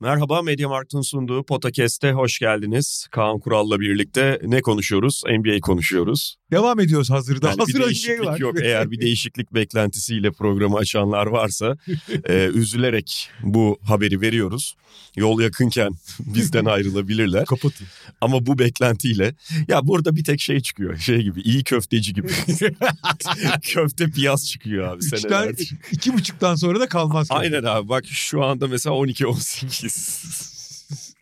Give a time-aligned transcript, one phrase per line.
[0.00, 3.06] Merhaba Mediamarkt'ın sunduğu Potakest'e hoş geldiniz.
[3.10, 5.22] Kaan Kural'la birlikte ne konuşuyoruz?
[5.28, 6.36] NBA konuşuyoruz.
[6.50, 7.48] Devam ediyoruz hazırda.
[7.48, 8.38] Yani Hazır bir NBA değişiklik var.
[8.38, 8.60] yok.
[8.62, 11.76] Eğer bir değişiklik beklentisiyle programı açanlar varsa
[12.28, 14.74] e, üzülerek bu haberi veriyoruz.
[15.16, 17.44] Yol yakınken bizden ayrılabilirler.
[17.44, 17.86] Kapatın.
[18.20, 19.34] Ama bu beklentiyle
[19.68, 20.96] ya burada bir tek şey çıkıyor.
[20.98, 22.28] Şey gibi iyi köfteci gibi.
[23.62, 25.54] Köfte piyaz çıkıyor abi Üçten,
[25.92, 27.26] iki buçuktan sonra da kalmaz.
[27.30, 29.85] Aynen abi bak şu anda mesela 12-18.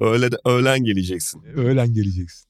[0.00, 1.42] Öyle de, öğlen geleceksin.
[1.42, 2.46] Öğlen geleceksin.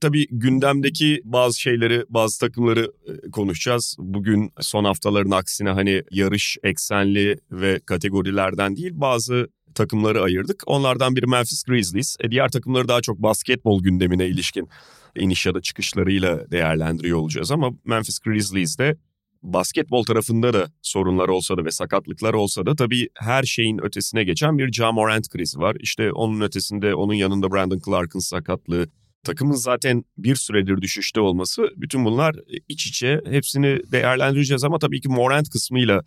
[0.00, 3.96] Tabii gündemdeki bazı şeyleri, bazı takımları e, konuşacağız.
[3.98, 10.62] Bugün son haftaların aksine hani yarış eksenli ve kategorilerden değil bazı takımları ayırdık.
[10.66, 12.16] Onlardan biri Memphis Grizzlies.
[12.20, 14.68] E, diğer takımları daha çok basketbol gündemine ilişkin
[15.16, 17.50] iniş ya da çıkışlarıyla değerlendiriyor olacağız.
[17.50, 18.96] Ama Memphis Grizzlies'de
[19.42, 24.58] basketbol tarafında da sorunlar olsa da ve sakatlıklar olsa da tabii her şeyin ötesine geçen
[24.58, 25.76] bir Ja Morant krizi var.
[25.80, 28.86] İşte onun ötesinde onun yanında Brandon Clark'ın sakatlığı,
[29.24, 32.36] takımın zaten bir süredir düşüşte olması bütün bunlar
[32.68, 36.02] iç içe hepsini değerlendireceğiz ama tabii ki Morant kısmıyla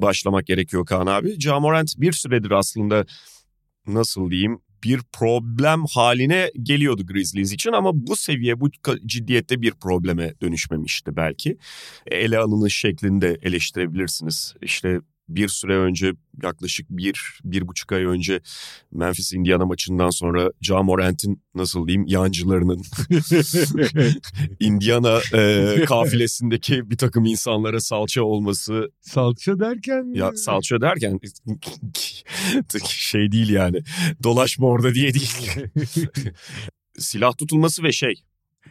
[0.00, 1.40] başlamak gerekiyor Kaan abi.
[1.40, 3.06] Ja Morant bir süredir aslında
[3.86, 8.70] nasıl diyeyim bir problem haline geliyordu Grizzlies için ama bu seviye bu
[9.06, 11.58] ciddiyette bir probleme dönüşmemişti belki.
[12.06, 14.54] Ele alınış şeklinde eleştirebilirsiniz.
[14.62, 16.12] İşte bir süre önce
[16.42, 18.40] yaklaşık bir, bir buçuk ay önce
[18.92, 22.82] Memphis Indiana maçından sonra Ja Morant'in nasıl diyeyim yancılarının
[24.60, 28.90] Indiana e, kafilesindeki bir takım insanlara salça olması.
[29.00, 30.14] Salça derken...
[30.14, 31.20] Ya salça derken
[32.88, 33.82] şey değil yani
[34.22, 35.32] dolaşma orada diye değil.
[36.98, 38.14] Silah tutulması ve şey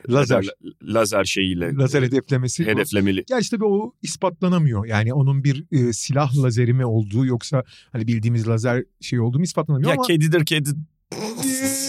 [0.09, 0.45] Lazer.
[0.83, 1.73] Lazer şeyiyle.
[1.73, 2.65] Lazer hedeflemesi.
[2.65, 3.23] Hedeflemeli.
[3.27, 4.85] Gerçi tabii o ispatlanamıyor.
[4.85, 9.89] Yani onun bir e, silah lazeri mi olduğu yoksa hani bildiğimiz lazer şey olduğu ispatlanamıyor
[9.89, 10.07] ya ama...
[10.07, 10.69] kedidir kedi.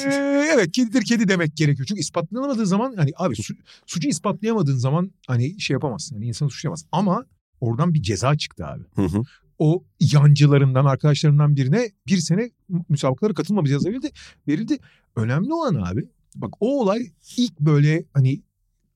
[0.06, 1.86] Ee, evet kedidir kedi demek gerekiyor.
[1.86, 3.54] Çünkü ispatlanamadığı zaman hani abi su,
[3.86, 6.16] suçu ispatlayamadığın zaman hani şey yapamazsın.
[6.16, 6.88] Hani insanı suçlayamazsın.
[6.92, 7.24] Ama
[7.60, 8.82] oradan bir ceza çıktı abi.
[8.94, 9.22] Hı hı.
[9.58, 12.50] O yancılarından arkadaşlarından birine bir sene
[12.88, 14.10] müsabakalara katılma bir ceza verildi.
[14.48, 14.78] verildi.
[15.16, 18.42] Önemli olan abi bak o olay ilk böyle hani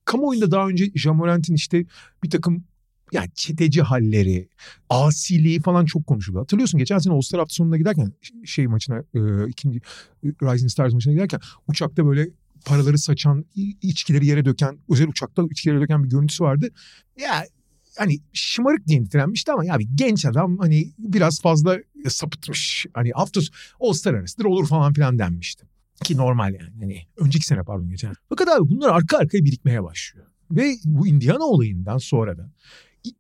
[0.05, 1.85] kamuoyunda daha önce Jamorant'in işte
[2.23, 2.65] bir takım
[3.13, 4.49] yani çeteci halleri,
[4.91, 6.41] asiliği falan çok konuşuldu.
[6.41, 8.13] Hatırlıyorsun geçen sene All-Star hafta sonuna giderken
[8.45, 9.81] şey maçına e, ikinci
[10.25, 12.29] Rising Stars maçına giderken uçakta böyle
[12.65, 13.45] paraları saçan,
[13.83, 16.69] içkileri yere döken, özel uçakta içkileri döken bir görüntüsü vardı.
[17.21, 17.45] Ya
[17.99, 21.79] hani şımarık diye nitelenmişti ama ya bir genç adam hani biraz fazla
[22.09, 22.87] sapıtmış.
[22.95, 23.41] Hani hafta
[23.81, 25.67] All-Star arasıdır olur falan filan denmişti.
[26.03, 26.73] Ki normal yani.
[26.81, 28.15] Hani önceki sene pardon geçen.
[28.29, 30.27] Fakat abi bunlar arka arkaya birikmeye başlıyor.
[30.51, 32.51] Ve bu Indiana olayından sonra da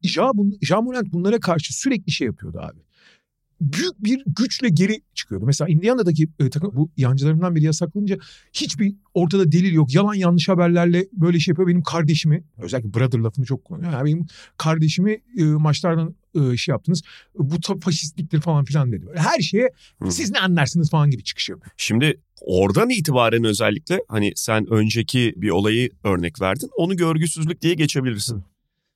[0.03, 2.81] Ja, bun, ja Morant bunlara karşı sürekli şey yapıyordu abi.
[3.63, 5.47] Büyük bir güçle geri çıkıyordu.
[5.47, 8.19] Mesela Indiana'daki e, takım bu yancılarından biri yasaklanınca
[8.53, 9.95] hiçbir ortada delil yok.
[9.95, 11.69] Yalan yanlış haberlerle böyle şey yapıyor.
[11.69, 13.93] Benim kardeşimi özellikle brother lafını çok kullanıyor.
[13.93, 17.03] Yani benim kardeşimi e, maçlardan e, şey yaptınız.
[17.39, 19.07] Bu ta faşistliktir falan filan dedi.
[19.07, 19.71] Böyle her şeye
[20.03, 20.11] Hı.
[20.11, 21.73] siz ne anlarsınız falan gibi çıkış yapıyor.
[21.77, 26.71] Şimdi oradan itibaren özellikle hani sen önceki bir olayı örnek verdin.
[26.77, 28.45] Onu görgüsüzlük diye geçebilirsin.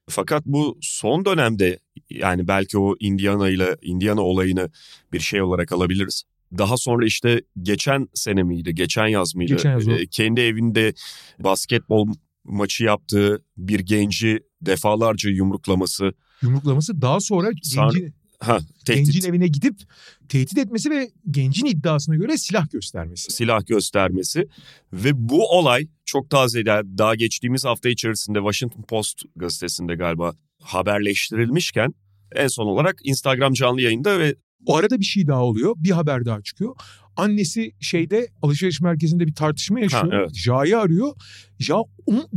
[0.09, 1.79] Fakat bu son dönemde
[2.11, 4.71] yani belki o Indiana ile Indiana olayını
[5.13, 6.23] bir şey olarak alabiliriz.
[6.59, 9.53] Daha sonra işte geçen sene miydi, geçen yaz mıydı?
[9.53, 10.95] Geçen yaz e, kendi evinde
[11.39, 12.09] basketbol
[12.45, 16.13] maçı yaptığı bir genci defalarca yumruklaması.
[16.43, 19.07] Yumruklaması daha sonra Sonra, genci, ha, tehdit.
[19.07, 19.81] gencin evine gidip
[20.29, 23.33] tehdit etmesi ve gencin iddiasına göre silah göstermesi.
[23.33, 24.49] Silah göstermesi
[24.93, 31.95] ve bu olay çok taze daha geçtiğimiz hafta içerisinde Washington Post gazetesinde galiba haberleştirilmişken
[32.35, 34.35] en son olarak Instagram canlı yayında ve
[34.67, 35.75] o arada bir şey daha oluyor.
[35.77, 36.75] Bir haber daha çıkıyor.
[37.17, 40.13] Annesi şeyde alışveriş merkezinde bir tartışma yaşıyor.
[40.13, 40.35] Ha, evet.
[40.35, 41.13] Ja'yı arıyor.
[41.59, 41.83] Ja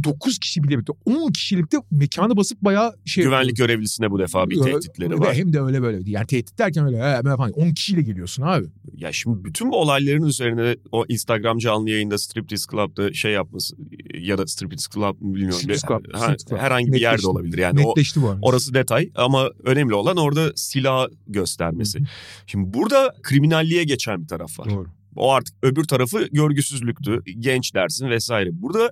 [0.03, 4.61] 9 kişi bile birlikte 10 kişilikte mekanı basıp bayağı şey güvenlik görevlisine bu defa bir
[4.61, 5.35] tehditleri var.
[5.35, 6.11] Hem de öyle böyle.
[6.11, 8.65] Yani tehdit derken öyle he, falan 10 kişiyle geliyorsun abi.
[8.97, 13.75] Ya şimdi bütün bu olayların üzerine o Instagram canlı yayında Striptease Club'da şey yapması
[14.13, 15.59] ya da Striptease Club mı bilmiyorum.
[15.59, 16.57] Striptease Club, Ha, Striptease Club.
[16.57, 17.03] herhangi bir Netleşti.
[17.03, 17.85] yerde olabilir yani.
[17.85, 18.39] O, Netleşti bu arada.
[18.41, 21.99] orası detay ama önemli olan orada silah göstermesi.
[22.47, 24.69] Şimdi burada kriminalliğe geçen bir taraf var.
[24.69, 24.87] Doğru.
[25.15, 27.21] O artık öbür tarafı görgüsüzlüktü.
[27.39, 28.49] Genç dersin vesaire.
[28.53, 28.91] Burada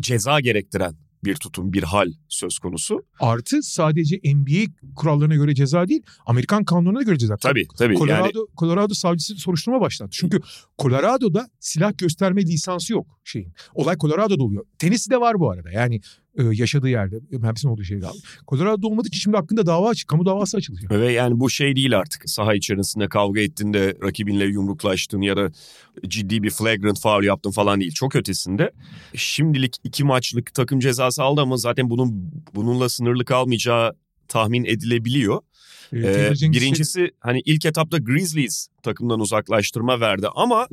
[0.00, 3.04] ceza gerektiren bir tutum, bir hal söz konusu.
[3.20, 7.36] Artı sadece NBA kurallarına göre ceza değil, Amerikan kanununa göre ceza.
[7.36, 7.96] Tabii tabii.
[7.96, 10.10] Colorado, Yani Colorado savcısı soruşturma başlattı.
[10.12, 10.40] Çünkü
[10.78, 13.52] Colorado'da silah gösterme lisansı yok şeyin.
[13.74, 14.64] Olay Colorado'da oluyor.
[14.78, 15.70] Tennessee'de var bu arada.
[15.70, 16.00] Yani
[16.38, 17.20] e, yaşadığı yerde.
[17.42, 18.06] Hepsinin olduğu şeyde.
[18.48, 20.08] Colorado'da olmadığı için şimdi hakkında dava açık.
[20.08, 20.90] Kamu davası açılacak.
[20.90, 22.30] Ve yani bu şey değil artık.
[22.30, 25.50] Saha içerisinde kavga ettin de rakibinle yumruklaştın ya da
[26.06, 27.92] ciddi bir flagrant foul yaptın falan değil.
[27.92, 28.72] Çok ötesinde.
[29.14, 33.92] Şimdilik iki maçlık takım cezası aldı ama zaten bunun bununla sınırlı kalmayacağı
[34.28, 35.40] tahmin edilebiliyor.
[35.92, 40.68] E, Ee, birincisi hani ilk etapta Grizzlies takımdan uzaklaştırma verdi ama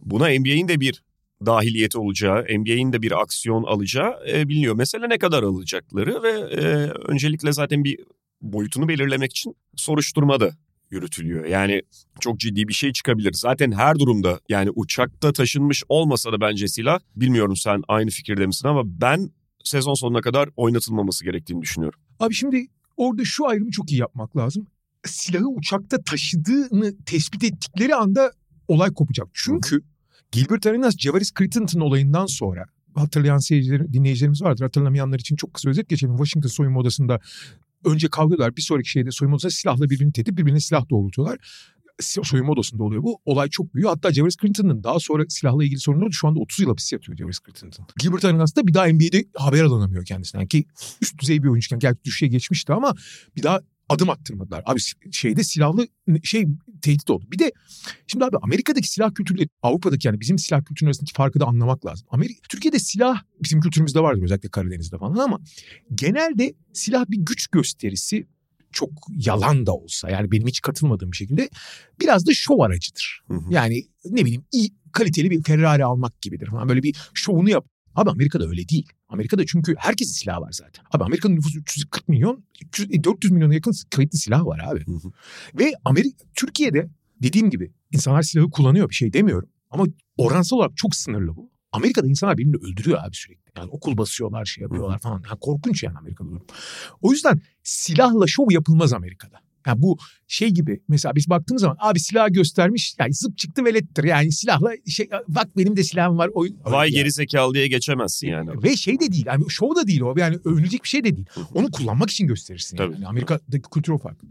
[0.00, 1.02] buna NBA'in de bir
[1.46, 4.74] dahiliyeti olacağı, NBA'in de bir aksiyon alacağı e, biliniyor.
[4.74, 6.64] Mesele ne kadar alacakları ve e,
[7.08, 7.98] öncelikle zaten bir
[8.42, 10.50] boyutunu belirlemek için soruşturma da
[10.90, 11.44] yürütülüyor.
[11.44, 11.82] Yani
[12.20, 13.32] çok ciddi bir şey çıkabilir.
[13.32, 18.68] Zaten her durumda yani uçakta taşınmış olmasa da bence silah bilmiyorum sen aynı fikirde misin
[18.68, 19.30] ama ben
[19.64, 22.00] sezon sonuna kadar oynatılmaması gerektiğini düşünüyorum.
[22.20, 22.66] Abi şimdi
[22.96, 24.66] orada şu ayrımı çok iyi yapmak lazım.
[25.04, 28.32] Silahı uçakta taşıdığını tespit ettikleri anda
[28.68, 29.28] olay kopacak.
[29.34, 29.82] Çünkü
[30.32, 34.64] Gilbert Arenas Javaris Crittenton olayından sonra hatırlayan seyirciler, dinleyicilerimiz vardır.
[34.64, 36.16] Hatırlamayanlar için çok kısa özet geçelim.
[36.16, 37.20] Washington soyunma odasında
[37.84, 38.56] önce kavga.
[38.56, 41.38] Bir sonraki şeyde soyunma odasında silahla birbirini tehdit, birbirine silah doğrultuyorlar.
[42.00, 43.18] Soyunma odasında oluyor bu.
[43.24, 43.90] Olay çok büyüyor.
[43.90, 46.12] Hatta Javaris Crittenton'ın daha sonra silahla ilgili sorunu oldu.
[46.12, 47.86] Şu anda 30 yıl hapis yatıyor Javaris Crittenton.
[47.98, 50.46] Gilbert Arenas da bir daha NBA'de haber alınamıyor kendisinden.
[50.46, 50.64] Ki
[51.02, 52.94] üst düzey bir oyuncuyken gerçi düşüşe geçmişti ama
[53.36, 53.60] bir daha
[53.90, 54.62] adım attırmadılar.
[54.66, 54.80] Abi
[55.12, 55.86] şeyde silahlı
[56.22, 56.46] şey
[56.82, 57.24] tehdit oldu.
[57.32, 57.52] Bir de
[58.06, 62.08] şimdi abi Amerika'daki silah kültürüyle Avrupa'daki yani bizim silah kültürü arasındaki farkı da anlamak lazım.
[62.10, 65.40] Amerika, Türkiye'de silah bizim kültürümüzde vardır özellikle Karadeniz'de falan ama
[65.94, 68.26] genelde silah bir güç gösterisi
[68.72, 71.48] çok yalan da olsa yani benim hiç katılmadığım bir şekilde
[72.00, 73.22] biraz da şov aracıdır.
[73.28, 73.44] Hı hı.
[73.50, 77.66] Yani ne bileyim iyi kaliteli bir Ferrari almak gibidir falan böyle bir şovunu yap.
[77.94, 78.88] Abi Amerika'da öyle değil.
[79.08, 80.84] Amerika'da çünkü herkesin silahı var zaten.
[80.90, 84.86] Abi Amerika'nın nüfusu 340 milyon, 300, e, 400 milyona yakın kayıtlı silah var abi.
[84.86, 85.12] Hı hı.
[85.58, 86.90] Ve Amerika, Türkiye'de
[87.22, 89.48] dediğim gibi insanlar silahı kullanıyor bir şey demiyorum.
[89.70, 89.84] Ama
[90.16, 91.50] oransal olarak çok sınırlı bu.
[91.72, 93.50] Amerika'da insanlar birbirini öldürüyor abi sürekli.
[93.56, 95.22] Yani okul basıyorlar, şey yapıyorlar falan.
[95.28, 96.46] Yani korkunç yani Amerika'da durum.
[97.02, 99.40] O yüzden silahla şov yapılmaz Amerika'da.
[99.66, 99.98] Yani bu
[100.28, 104.70] şey gibi mesela biz baktığımız zaman abi silah göstermiş yani zıp çıktı velettir yani silahla
[104.88, 106.30] şey bak benim de silahım var.
[106.34, 108.62] Oyun, Vay Yani- geri zekalı diye geçemezsin yani.
[108.62, 111.26] Ve şey de değil yani şov da değil o yani övünecek bir şey de değil.
[111.54, 112.86] Onu kullanmak için gösterirsin yani.
[112.86, 112.94] Tabii.
[113.02, 114.28] Yani Amerika'daki kültür o farklı.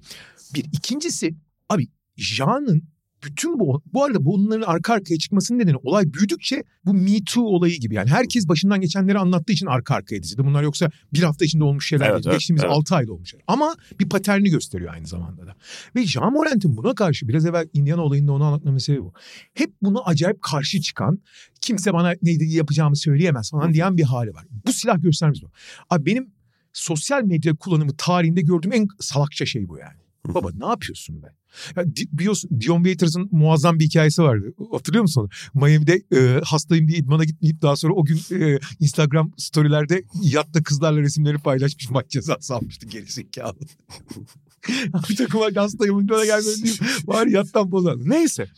[0.55, 1.35] Bir ikincisi
[1.69, 1.87] abi
[2.17, 2.83] Jan'ın
[3.23, 7.79] bütün bu bu arada bunların arka arkaya çıkmasının nedeni olay büyüdükçe bu Me Too olayı
[7.79, 10.45] gibi yani herkes başından geçenleri anlattığı için arka arkaya dizildi.
[10.45, 12.25] Bunlar yoksa bir hafta içinde olmuş şeyler Evet, değil.
[12.25, 12.73] evet, Geçtiğimiz evet.
[12.75, 13.35] 6 ayda olmuş.
[13.47, 15.55] Ama bir paterni gösteriyor aynı zamanda da.
[15.95, 19.13] Ve Jean Morant'in buna karşı biraz evvel Indiana olayında onu anlatmamın sebebi bu.
[19.53, 21.19] Hep buna acayip karşı çıkan
[21.61, 24.45] kimse bana neydi yapacağımı söyleyemez falan diyen bir hali var.
[24.65, 25.51] Bu silah göstermez bu.
[25.89, 26.29] Abi benim
[26.73, 29.99] sosyal medya kullanımı tarihinde gördüğüm en salakça şey bu yani.
[30.27, 31.27] Baba ne yapıyorsun be?
[31.75, 34.53] Ya, biliyorsun Dion Waiters'ın muazzam bir hikayesi vardı.
[34.71, 35.65] Hatırlıyor musun onu?
[35.65, 41.01] Miami'de e, hastayım diye idmana gitmeyip daha sonra o gün e, Instagram storylerde yatta kızlarla
[41.01, 43.57] resimleri paylaşmış maç cezası almıştı gerizekalı.
[45.09, 46.83] bir takım hastayım idmana gelmedim diyeyim.
[47.05, 48.01] Var yattan bozan.
[48.05, 48.49] Neyse.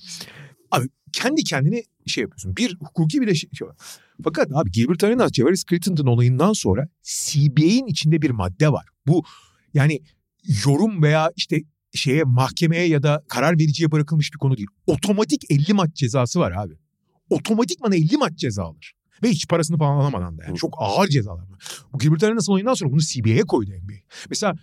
[0.72, 2.56] Abi kendi kendine şey yapıyorsun.
[2.58, 3.75] Bir hukuki bir şey, şey var.
[4.24, 8.86] Fakat abi Gilbert Arenas, Javaris Crittenton olayından sonra CBA'in içinde bir madde var.
[9.08, 9.24] Bu
[9.74, 10.01] yani
[10.65, 11.62] yorum veya işte
[11.93, 14.67] şeye mahkemeye ya da karar vericiye bırakılmış bir konu değil.
[14.88, 16.74] Otomatik 50 maç cezası var abi.
[17.29, 18.93] Otomatikman 50 maç ceza alır.
[19.24, 20.57] Ve hiç parasını falan alamadan da yani.
[20.57, 21.60] Çok ağır cezalar var.
[21.93, 23.93] Bu Gilbert Arenas olayından sonra bunu CBA'ye koydu NBA.
[24.29, 24.53] Mesela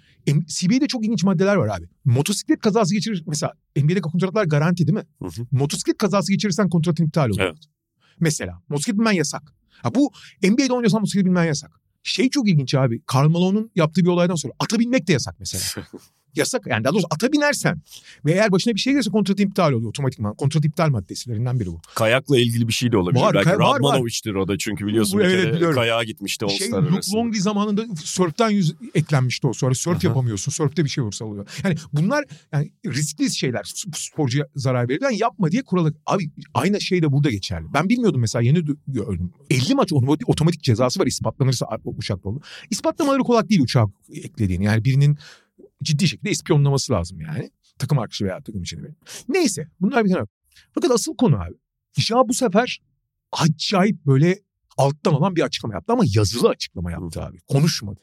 [0.46, 1.86] CBA'de çok ilginç maddeler var abi.
[2.04, 3.24] Motosiklet kazası geçirir.
[3.26, 5.06] Mesela NBA'de kontratlar garanti değil mi?
[5.22, 5.46] Hı hı.
[5.50, 7.46] Motosiklet kazası geçirirsen kontratın iptal oluyor.
[7.46, 7.58] Evet.
[8.20, 9.54] Mesela motosiklet binmen yasak.
[9.82, 10.10] Ha bu
[10.42, 11.80] NBA'de oynuyorsan motosiklet binmen yasak.
[12.02, 13.02] Şey çok ilginç abi.
[13.06, 13.28] Karl
[13.74, 15.86] yaptığı bir olaydan sonra ata binmek de yasak mesela.
[16.36, 17.82] yasak yani daha doğrusu ata binersen
[18.24, 20.34] ve eğer başına bir şey gelirse kontratın iptal oluyor otomatikman.
[20.34, 21.80] Kontrat iptal maddesilerinden biri bu.
[21.94, 23.20] Kayakla ilgili bir şey de olabilir.
[23.20, 23.50] Var, Belki.
[23.50, 27.12] Radmanovic'tir o da çünkü biliyorsun Bu- bir evet, kere kayağa gitmişti Şey, All-Star Luke.
[27.14, 29.74] Longley zamanında sörften yüz eklenmişti o sonra.
[29.74, 30.52] Sörf yapamıyorsun.
[30.52, 31.48] Sörfte bir şey olursa oluyor.
[31.64, 33.74] Yani bunlar yani riskli şeyler.
[33.94, 35.00] Sporcuya zarar verir.
[35.02, 35.94] Yani yapma diye kuralı.
[36.06, 37.66] Abi aynı şey de burada geçerli.
[37.74, 39.32] Ben bilmiyordum mesela yeni dü- gördüm.
[39.50, 42.40] 50 maç otomatik, otomatik cezası var ispatlanırsa uçakla olur.
[42.70, 44.64] İspatlamaları kolay değil uçağa eklediğini.
[44.64, 45.18] Yani birinin
[45.82, 47.50] ciddi şekilde ispiyonlaması lazım yani.
[47.78, 48.94] Takım arkadaşı veya takım içinde.
[49.28, 50.32] Neyse bunlar bir tarafa.
[50.74, 51.54] Fakat asıl konu abi.
[51.96, 52.80] Ja bu sefer
[53.32, 54.38] acayip böyle
[54.76, 57.38] alttan olan bir açıklama yaptı ama yazılı açıklama yaptı abi.
[57.48, 58.00] Konuşmadı.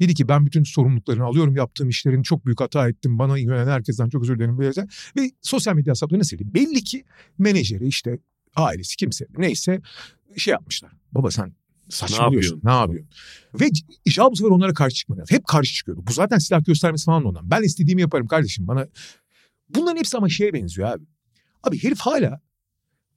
[0.00, 3.18] Dedi ki ben bütün sorumluluklarını alıyorum yaptığım işlerin çok büyük hata ettim.
[3.18, 4.58] Bana yönelen herkesten çok özür dilerim.
[4.58, 4.86] Böyle.
[5.16, 6.54] Ve sosyal medya hesaplarını sildi.
[6.54, 7.04] Belli ki
[7.38, 8.18] menajeri işte
[8.56, 9.80] ailesi kimse neyse
[10.36, 10.92] şey yapmışlar.
[11.12, 11.54] Baba sen
[11.88, 12.60] saçmalıyorsun.
[12.64, 13.10] Ne yapıyorsun?
[13.60, 13.70] Ve
[14.04, 15.24] İşal bu sefer onlara karşı çıkmadı.
[15.28, 16.02] Hep karşı çıkıyordu.
[16.08, 17.50] Bu zaten silah göstermesi falan ondan.
[17.50, 18.88] Ben istediğimi yaparım kardeşim bana.
[19.68, 21.04] Bunların hepsi ama şeye benziyor abi.
[21.62, 22.40] Abi herif hala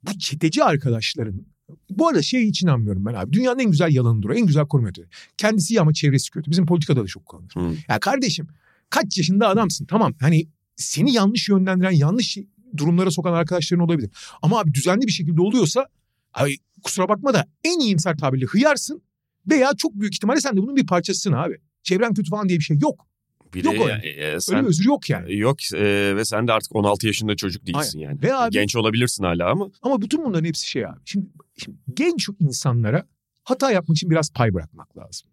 [0.04, 1.46] bu çeteci arkadaşların
[1.90, 3.34] bu arada şey hiç inanmıyorum ben abi.
[3.34, 4.34] Dünyanın en güzel yalanıdır o.
[4.34, 5.08] En güzel koruma yöntemi.
[5.38, 6.52] Kendisi iyi ama çevresi kötü.
[6.52, 7.54] Bizim politikada da çok kullanılır.
[7.54, 7.78] Hmm.
[7.88, 8.48] Ya kardeşim
[8.90, 12.38] kaç yaşında adamsın tamam hani seni yanlış yönlendiren yanlış
[12.78, 14.10] durumlara sokan arkadaşların olabilir.
[14.42, 15.88] Ama abi düzenli bir şekilde oluyorsa
[16.36, 19.02] abi kusura bakma da en iyimser tabirle hıyarsın
[19.50, 21.58] veya çok büyük ihtimalle sen de bunun bir parçasısın abi.
[21.84, 23.08] Çevren kötü falan diye bir şey yok.
[23.54, 24.10] Bir yok de, öyle.
[24.10, 25.38] E, sen, öyle özür yok yani.
[25.38, 28.10] Yok e, ve sen de artık 16 yaşında çocuk değilsin Aynen.
[28.10, 28.22] yani.
[28.22, 29.70] Ve abi, Genç olabilirsin hala ama.
[29.82, 31.00] Ama bütün bunların hepsi şey abi.
[31.06, 31.28] Şimdi,
[31.58, 33.08] şimdi genç insanlara
[33.44, 35.30] hata yapmak için biraz pay bırakmak lazım.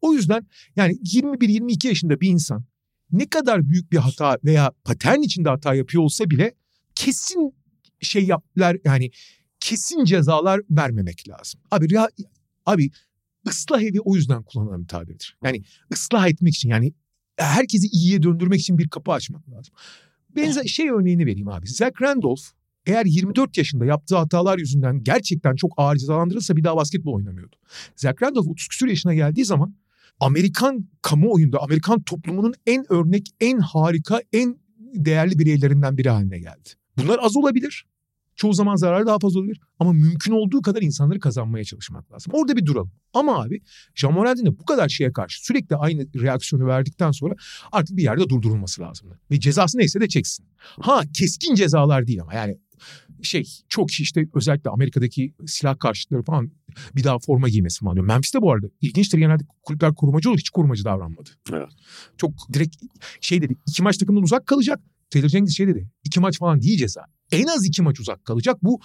[0.00, 2.64] O yüzden yani 21-22 yaşında bir insan
[3.12, 6.54] ne kadar büyük bir hata veya patern içinde hata yapıyor olsa bile
[6.94, 7.54] kesin
[8.00, 9.10] şey yaplar yani
[9.62, 11.60] kesin cezalar vermemek lazım.
[11.70, 12.08] Abi ya,
[12.66, 12.90] abi
[13.48, 15.36] ıslah evi o yüzden kullanılan bir tabirdir.
[15.44, 16.92] Yani ıslah etmek için yani
[17.36, 19.74] herkesi iyiye döndürmek için bir kapı açmak lazım.
[20.36, 21.66] Benzer şey örneğini vereyim abi.
[21.68, 22.42] Zach Randolph
[22.86, 27.56] eğer 24 yaşında yaptığı hatalar yüzünden gerçekten çok ağır cezalandırılsa bir daha basketbol oynamıyordu.
[27.96, 29.74] Zach Randolph 30 küsur yaşına geldiği zaman
[30.20, 36.68] Amerikan kamuoyunda, Amerikan toplumunun en örnek, en harika, en değerli bireylerinden biri haline geldi.
[36.98, 37.86] Bunlar az olabilir.
[38.36, 39.60] Çoğu zaman zararı daha fazla olabilir.
[39.78, 42.32] Ama mümkün olduğu kadar insanları kazanmaya çalışmak lazım.
[42.36, 42.92] Orada bir duralım.
[43.14, 43.60] Ama abi
[43.94, 44.14] Jean
[44.46, 47.34] de bu kadar şeye karşı sürekli aynı reaksiyonu verdikten sonra
[47.72, 49.08] artık bir yerde durdurulması lazım.
[49.30, 50.46] Ve cezası neyse de çeksin.
[50.58, 52.58] Ha keskin cezalar değil ama yani
[53.22, 56.50] şey çok işte özellikle Amerika'daki silah karşıtları falan
[56.96, 58.06] bir daha forma giymesi falan diyor.
[58.06, 61.30] Memphis'te bu arada ilginçtir genelde kulüpler korumacı olur hiç korumacı davranmadı.
[61.52, 61.68] Evet.
[62.16, 62.76] Çok direkt
[63.20, 64.80] şey dedi iki maç takımdan uzak kalacak.
[65.10, 68.58] Taylor Jenkins şey dedi iki maç falan değil ceza en az iki maç uzak kalacak.
[68.62, 68.80] Bu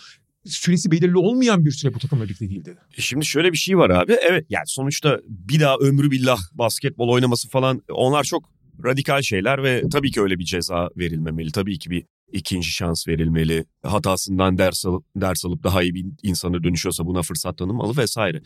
[0.46, 2.80] süresi belirli olmayan bir süre bu takımla birlikte değil dedi.
[2.98, 4.18] E şimdi şöyle bir şey var abi.
[4.30, 8.50] Evet yani sonuçta bir daha ömrü billah basketbol oynaması falan onlar çok
[8.84, 11.51] radikal şeyler ve tabii ki öyle bir ceza verilmemeli.
[11.51, 13.66] Tabii ki bir ikinci şans verilmeli.
[13.84, 18.42] Hatasından ders alıp, ders alıp daha iyi bir insana dönüşüyorsa buna fırsat tanımalı vesaire.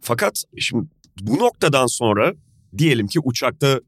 [0.00, 0.88] Fakat şimdi
[1.20, 2.34] bu noktadan sonra
[2.78, 3.80] diyelim ki uçakta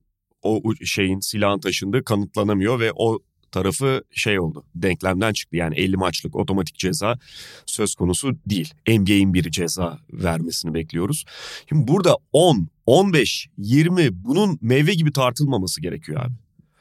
[0.43, 3.19] o şeyin silahın taşındığı kanıtlanamıyor ve o
[3.53, 4.65] tarafı şey oldu.
[4.75, 5.57] Denklemden çıktı.
[5.57, 7.19] Yani 50 maçlık otomatik ceza
[7.67, 8.75] söz konusu değil.
[8.89, 11.25] NBA'in bir ceza vermesini bekliyoruz.
[11.69, 16.35] Şimdi burada 10, 15, 20 bunun meyve gibi tartılmaması gerekiyor abi.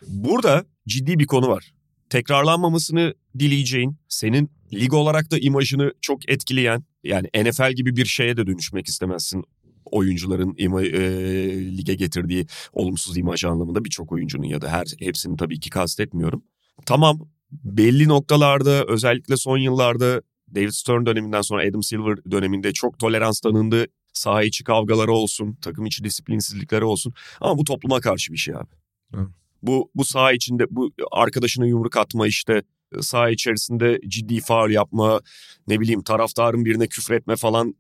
[0.08, 1.74] Burada ciddi bir konu var.
[2.10, 8.48] Tekrarlanmamasını dileyeceğin, senin lig olarak da imajını çok etkileyen, yani NFL gibi bir şeye de
[8.48, 9.44] dönüşmek istemezsin
[9.86, 15.60] oyuncuların ima, e, lige getirdiği olumsuz imaj anlamında birçok oyuncunun ya da her hepsini tabii
[15.60, 16.44] ki kastetmiyorum.
[16.86, 17.20] Tamam
[17.52, 20.22] belli noktalarda özellikle son yıllarda
[20.56, 23.86] David Stern döneminden sonra Adam Silver döneminde çok tolerans tanındı.
[24.14, 27.14] Saha içi kavgaları olsun, takım içi disiplinsizlikleri olsun.
[27.42, 28.76] Ama bu topluma karşı bir şey abi.
[29.14, 29.28] Hı.
[29.62, 32.64] Bu bu saha içinde bu arkadaşına yumruk atma işte
[33.02, 35.22] saha içerisinde ciddi faul yapma,
[35.68, 37.76] ne bileyim taraftarın birine küfretme falan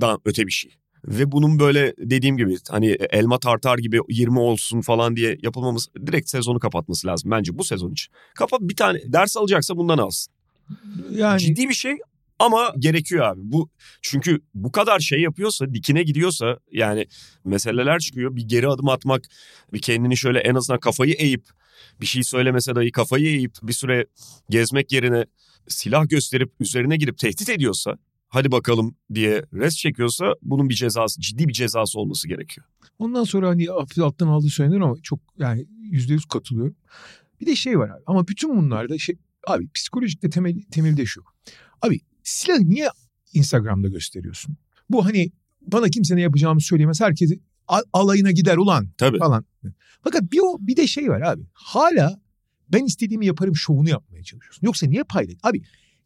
[0.00, 0.76] da öte bir şey.
[1.04, 6.28] Ve bunun böyle dediğim gibi hani elma tartar gibi 20 olsun falan diye yapılmamız direkt
[6.28, 8.12] sezonu kapatması lazım bence bu sezon için.
[8.34, 10.32] Kapat bir tane ders alacaksa bundan alsın.
[11.10, 11.96] Yani ciddi bir şey
[12.38, 13.40] ama gerekiyor abi.
[13.44, 13.70] Bu
[14.02, 17.06] çünkü bu kadar şey yapıyorsa, dikine gidiyorsa yani
[17.44, 18.36] meseleler çıkıyor.
[18.36, 19.24] Bir geri adım atmak,
[19.72, 21.44] bir kendini şöyle en azından kafayı eğip
[22.00, 24.06] bir şey söylemese dahi kafayı eğip bir süre
[24.50, 25.26] gezmek yerine
[25.68, 27.96] silah gösterip üzerine girip tehdit ediyorsa
[28.30, 32.66] hadi bakalım diye res çekiyorsa bunun bir cezası, ciddi bir cezası olması gerekiyor.
[32.98, 36.76] Ondan sonra hani alttan aldığı söylenir ama çok yani yüzde yüz katılıyorum.
[37.40, 41.22] Bir de şey var abi ama bütün bunlarda şey abi psikolojikte temel, temelde şu.
[41.82, 42.88] Abi silah niye
[43.34, 44.56] Instagram'da gösteriyorsun?
[44.90, 47.00] Bu hani bana kimse ne yapacağımı söyleyemez.
[47.00, 47.32] Herkes
[47.92, 49.18] alayına gider ulan Tabii.
[49.18, 49.44] falan.
[50.04, 51.42] Fakat bir o bir de şey var abi.
[51.52, 52.20] Hala
[52.72, 54.66] ben istediğimi yaparım şovunu yapmaya çalışıyorsun.
[54.66, 55.36] Yoksa niye paylaş?
[55.42, 55.62] Abi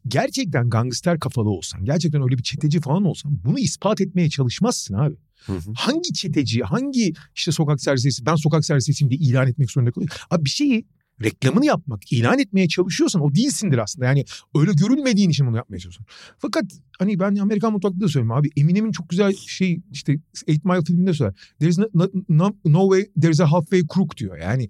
[0.07, 5.15] gerçekten gangster kafalı olsan, gerçekten öyle bir çeteci falan olsan bunu ispat etmeye çalışmazsın abi.
[5.45, 5.71] Hı hı.
[5.75, 10.11] Hangi çeteci, hangi işte sokak sersesi, ben sokak sersesiyim diye ilan etmek zorunda kalıyor.
[10.29, 10.85] Abi bir şeyi
[11.23, 14.05] reklamını yapmak, ilan etmeye çalışıyorsan o değilsindir aslında.
[14.05, 16.05] Yani öyle görülmediğin için bunu yapmaya çalışıyorsun.
[16.37, 16.65] Fakat
[16.99, 18.49] hani ben Amerikan mutfakta da söylüyorum abi.
[18.57, 21.35] Eminem'in çok güzel şey işte Eight Mile filminde söyler.
[21.59, 24.37] There is no, no, no way, there is a halfway crook diyor.
[24.37, 24.69] Yani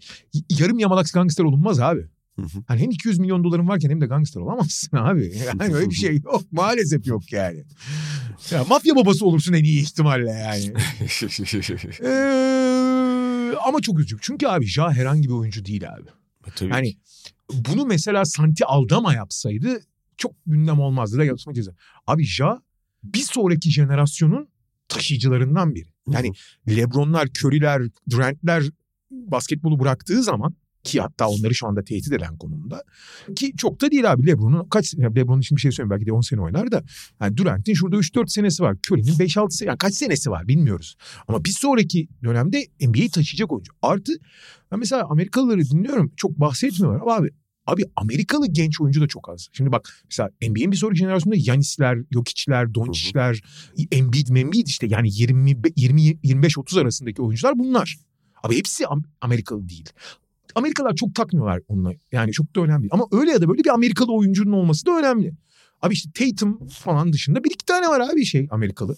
[0.59, 2.07] yarım yamalak gangster olunmaz abi.
[2.67, 5.33] Hani hem 200 milyon doların varken hem de gangster olamazsın abi.
[5.59, 6.41] Yani öyle bir şey yok.
[6.51, 7.63] Maalesef yok yani.
[8.51, 10.73] Ya, mafya babası olursun en iyi ihtimalle yani.
[12.03, 14.17] ee, Ama çok üzücü.
[14.21, 16.09] Çünkü abi Ja herhangi bir oyuncu değil abi.
[16.47, 16.99] E, Tabii Yani ki.
[17.53, 19.79] bunu mesela Santi Aldama yapsaydı
[20.17, 21.17] çok gündem olmazdı.
[21.17, 21.71] Real Osman ceza.
[22.07, 22.61] Abi Ja
[23.03, 24.47] bir sonraki jenerasyonun
[24.87, 25.87] taşıyıcılarından biri.
[26.09, 26.31] Yani
[26.67, 28.63] Lebronlar, Curry'ler, Durant'ler
[29.11, 32.83] basketbolu bıraktığı zaman ki hatta onları şu anda tehdit eden konumda.
[33.35, 36.11] Ki çok da değil abi Lebron'un kaç ya Lebron için bir şey söyleyeyim belki de
[36.11, 36.83] 10 sene oynar da.
[37.21, 38.75] Yani Durant'in şurada 3-4 senesi var.
[38.87, 40.95] Curry'nin 5-6 sene yani kaç senesi var bilmiyoruz.
[41.27, 43.73] Ama bir sonraki dönemde NBA'yi taşıyacak oyuncu.
[43.81, 44.13] Artı
[44.71, 47.29] ben mesela Amerikalıları dinliyorum çok bahsetmiyorlar ama abi
[47.67, 49.47] Abi Amerikalı genç oyuncu da çok az.
[49.53, 53.41] Şimdi bak mesela NBA'in bir sonraki jenerasyonunda Yanis'ler, Jokic'ler, Doncic'ler,
[53.91, 57.97] Embiid, Membiid işte yani 20 20 25 30 arasındaki oyuncular bunlar.
[58.43, 59.89] Abi hepsi Am- Amerikalı değil.
[60.55, 61.91] Amerikalılar çok takmıyorlar onunla.
[62.11, 62.93] Yani çok da önemli değil.
[62.93, 65.33] Ama öyle ya da böyle bir Amerikalı oyuncunun olması da önemli.
[65.81, 68.97] Abi işte Tatum falan dışında bir iki tane var abi şey Amerikalı.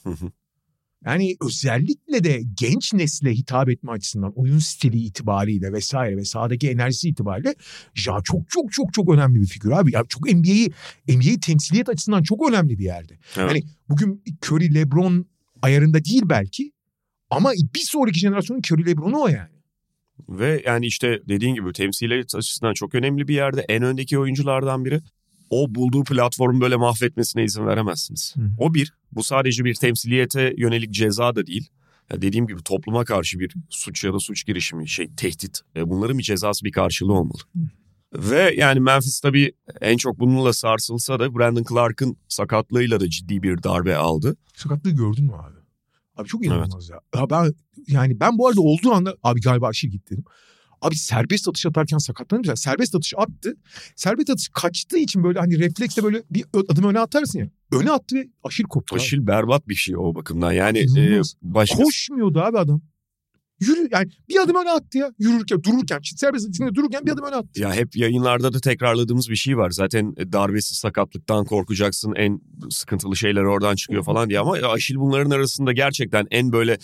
[1.05, 7.09] Yani özellikle de genç nesle hitap etme açısından oyun stili itibariyle vesaire ve sahadaki enerjisi
[7.09, 7.55] itibariyle
[7.95, 9.93] Ja çok çok çok çok önemli bir figür abi.
[9.93, 10.71] Ya çok NBA'yi
[11.07, 13.19] NBA'yi temsiliyet açısından çok önemli bir yerde.
[13.37, 13.51] Evet.
[13.51, 15.25] Yani bugün Curry LeBron
[15.61, 16.71] ayarında değil belki
[17.29, 19.56] ama bir sonraki jenerasyonun Curry LeBron'u o yani.
[20.29, 23.65] Ve yani işte dediğin gibi temsiliyet açısından çok önemli bir yerde.
[23.69, 25.01] En öndeki oyunculardan biri.
[25.49, 28.35] O bulduğu platformu böyle mahvetmesine izin veremezsiniz.
[28.37, 28.41] Hı.
[28.59, 28.93] O bir.
[29.11, 31.69] Bu sadece bir temsiliyete yönelik ceza da değil.
[32.11, 35.61] Ya dediğim gibi topluma karşı bir suç ya da suç girişimi, şey tehdit.
[35.75, 37.41] E, Bunların bir cezası bir karşılığı olmalı.
[38.13, 43.63] Ve yani Memphis tabii en çok bununla sarsılsa da Brandon Clark'ın sakatlığıyla da ciddi bir
[43.63, 44.35] darbe aldı.
[44.55, 45.56] Sakatlığı gördün mü abi?
[46.17, 46.99] Abi çok inanılmaz ya.
[47.15, 47.29] ya.
[47.29, 47.53] Ben
[47.87, 50.23] yani ben bu arada olduğu anda abi galiba aşil gitti dedim.
[50.81, 53.57] Abi serbest atış atarken sakatlanınca serbest atış attı.
[53.95, 57.49] Serbest atış kaçtığı için böyle hani refleksle böyle bir adım öne atarsın ya.
[57.71, 58.95] Öne attı ve aşil koptu.
[58.95, 59.01] abi.
[59.01, 60.51] Aşil berbat bir şey o bakımdan.
[60.51, 61.33] Yani e, İnanılmaz.
[61.41, 62.81] başka Koşmuyordu abi adam.
[63.59, 65.11] Yürü yani bir adım öne attı ya.
[65.19, 67.61] Yürürken dururken serbest atışında dururken bir adım öne attı.
[67.61, 69.69] Ya hep yayınlarda da tekrarladığımız bir şey var.
[69.69, 72.13] Zaten darbesiz sakatlıktan korkacaksın.
[72.15, 74.39] En sıkıntılı şeyler oradan çıkıyor falan diye.
[74.39, 76.77] Ama Aşil bunların arasında gerçekten en böyle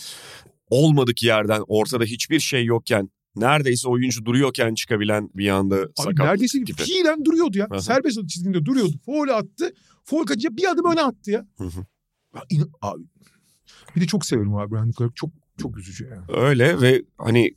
[0.69, 6.63] olmadık yerden ortada hiçbir şey yokken neredeyse oyuncu duruyorken çıkabilen bir anda Abi sakatlık neredeyse
[6.63, 6.83] tipi.
[6.83, 7.67] fiilen duruyordu ya.
[7.71, 7.79] Aha.
[7.81, 8.93] Serbest çizginde duruyordu.
[9.05, 9.73] Foul attı.
[10.03, 11.47] Foul kaçınca bir adım öne attı ya.
[11.57, 11.85] Hı hı.
[12.35, 13.03] Ya inan- abi.
[13.95, 15.15] Bir de çok severim abi Brandon Clark.
[15.15, 16.41] Çok çok üzücü yani.
[16.47, 17.51] Öyle ve hani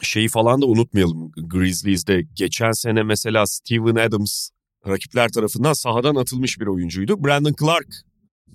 [0.00, 1.30] şeyi falan da unutmayalım.
[1.32, 4.48] Grizzlies'de geçen sene mesela Steven Adams
[4.86, 7.24] rakipler tarafından sahadan atılmış bir oyuncuydu.
[7.24, 7.88] Brandon Clark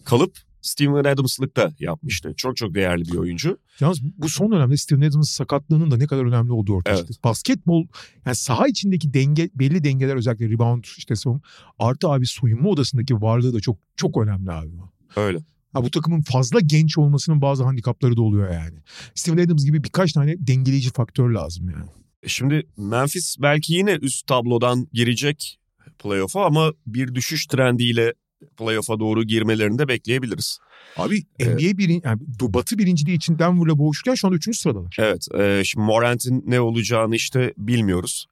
[0.05, 2.33] kalıp Steven Adams'lık da yapmıştı.
[2.37, 3.57] Çok çok değerli bir oyuncu.
[3.79, 6.99] Yalnız bu son dönemde Steven Adams'ın sakatlığının da ne kadar önemli olduğu ortaya Evet.
[7.07, 7.15] çıktı.
[7.23, 7.87] Basketbol
[8.25, 11.41] yani saha içindeki denge belli dengeler özellikle rebound işte savun
[11.79, 14.69] artı abi soyunma odasındaki varlığı da çok çok önemli abi.
[15.15, 15.39] Öyle.
[15.75, 18.77] Ha, bu takımın fazla genç olmasının bazı handikapları da oluyor yani.
[19.15, 21.89] Steven Adams gibi birkaç tane dengeleyici faktör lazım yani.
[22.27, 25.59] Şimdi Memphis belki yine üst tablodan girecek
[25.99, 28.13] playoff'a ama bir düşüş trendiyle
[28.57, 30.59] playoff'a doğru girmelerini de bekleyebiliriz.
[30.97, 31.61] Abi Evet.
[31.61, 34.95] NBA birin, yani Batı birinciliği için Denver'la boğuşurken şu anda üçüncü sıradalar.
[34.99, 38.25] Evet, e, şimdi Morant'in ne olacağını işte bilmiyoruz.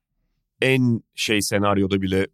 [0.62, 2.28] En şey senaryoda bile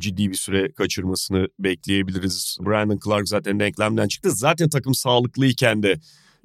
[0.00, 2.58] ciddi bir süre kaçırmasını bekleyebiliriz.
[2.60, 4.30] Brandon Clark zaten denklemden çıktı.
[4.30, 6.00] Zaten takım sağlıklıyken de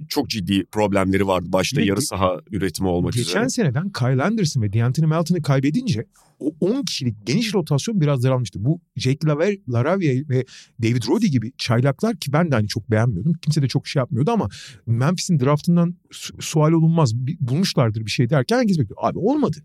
[0.10, 1.46] çok ciddi problemleri vardı.
[1.52, 3.50] Başta yarı saha üretimi olmak Geçen üzere.
[3.50, 6.06] seneden Kyle Anderson ve D'Anthony Melton'u kaybedince
[6.40, 8.66] o 10 kişilik geniş rotasyon biraz daralmıştı.
[8.66, 10.46] Bu Jake Laver, Laravia ve
[10.82, 13.34] David Roddy gibi çaylaklar ki ben de hani çok beğenmiyordum.
[13.34, 14.50] Kimse de çok şey yapmıyordu ama
[14.86, 17.16] Memphis'in draftından su- sual olunmaz.
[17.16, 18.98] Bir- bulmuşlardır bir şey derken herkes bekliyor.
[19.02, 19.58] Abi olmadı.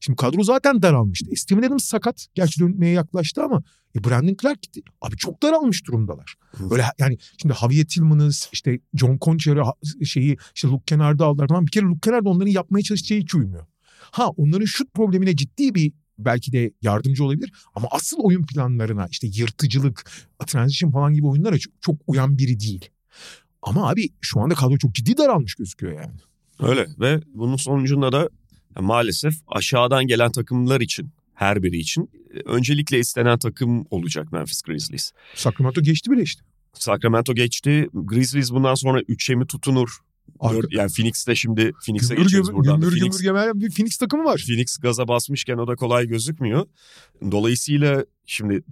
[0.00, 1.26] Şimdi kadro zaten daralmıştı.
[1.36, 2.26] Steven Adams sakat.
[2.34, 3.62] Gerçi dönmeye yaklaştı ama
[3.96, 4.82] e, Brandon Clark gitti.
[5.00, 6.34] Abi çok daralmış durumdalar.
[6.60, 9.62] Böyle yani şimdi Javier Tillman'ı işte John Concher'ı
[10.04, 11.66] şeyi işte Luke Kennard'ı aldılar falan.
[11.66, 13.66] Bir kere Luke Kennard onların yapmaya çalıştığı hiç uymuyor.
[14.10, 17.52] Ha onların şut problemine ciddi bir belki de yardımcı olabilir.
[17.74, 20.10] Ama asıl oyun planlarına işte yırtıcılık,
[20.46, 22.88] transition falan gibi oyunlara çok, çok uyan biri değil.
[23.62, 26.14] Ama abi şu anda kadro çok ciddi daralmış gözüküyor yani.
[26.60, 28.28] Öyle ve bunun sonucunda da
[28.80, 35.12] maalesef aşağıdan gelen takımlar için her biri için e, öncelikle istenen takım olacak Memphis Grizzlies.
[35.34, 36.42] Sacramento geçti bile işte.
[36.74, 37.88] Sacramento geçti.
[37.94, 39.88] Grizzlies bundan sonra 3'e mi tutunur?
[40.40, 42.82] Arka- yani Phoenix'te şimdi Phoenix'e Gümbür geçeriz gümbür, buradan.
[42.82, 42.86] da.
[42.86, 44.44] gümbür Phoenix, gümbür bir Phoenix takımı var.
[44.46, 46.66] Phoenix gaza basmışken o da kolay gözükmüyor.
[47.30, 48.62] Dolayısıyla şimdi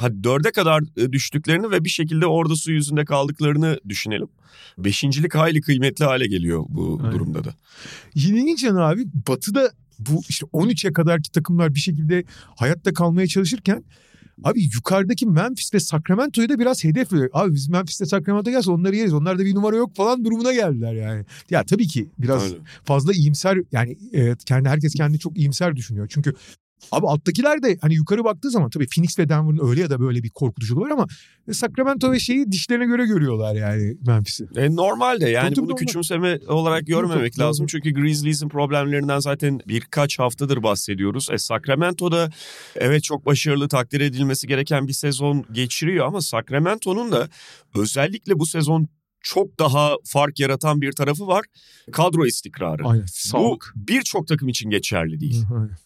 [0.00, 4.28] hadi dörde kadar e, düştüklerini ve bir şekilde orada su yüzünde kaldıklarını düşünelim.
[4.78, 7.12] Beşincilik hayli kıymetli hale geliyor bu Aynen.
[7.12, 7.54] durumda da.
[8.14, 12.24] İlginç yanı abi batıda bu işte 13'e kadarki takımlar bir şekilde
[12.56, 13.84] hayatta kalmaya çalışırken
[14.44, 17.30] Abi yukarıdaki Memphis ve Sacramento'yu da biraz hedef veriyor.
[17.32, 19.12] Abi biz Memphis'te Sacramento gelse onları yeriz.
[19.12, 21.24] Onlarda bir numara yok falan durumuna geldiler yani.
[21.50, 22.56] Ya tabii ki biraz Öyle.
[22.84, 26.08] fazla iyimser yani e, kendi herkes kendini çok iyimser düşünüyor.
[26.10, 26.34] Çünkü
[26.92, 30.22] abi alttakiler de hani yukarı baktığı zaman tabii Phoenix ve Denver'ın öyle ya da böyle
[30.22, 31.06] bir korkutuculuğu var ama
[31.52, 34.48] Sacramento ve şeyi dişlerine göre görüyorlar yani Memphis'i.
[34.56, 35.86] E, normalde yani Tabii, tabii, bunu normal.
[35.86, 37.44] küçümseme olarak görmemek tabii.
[37.44, 37.66] lazım.
[37.66, 41.28] Çünkü Grizzlies'in problemlerinden zaten birkaç haftadır bahsediyoruz.
[41.32, 42.30] E, Sacramento'da
[42.76, 47.28] evet çok başarılı takdir edilmesi gereken bir sezon geçiriyor ama Sacramento'nun da
[47.74, 48.88] özellikle bu sezon
[49.22, 51.44] çok daha fark yaratan bir tarafı var.
[51.92, 52.82] Kadro istikrarı.
[52.84, 53.72] Aynen Bu sağlık.
[53.76, 55.44] birçok takım için geçerli değil.
[55.54, 55.76] Aynen.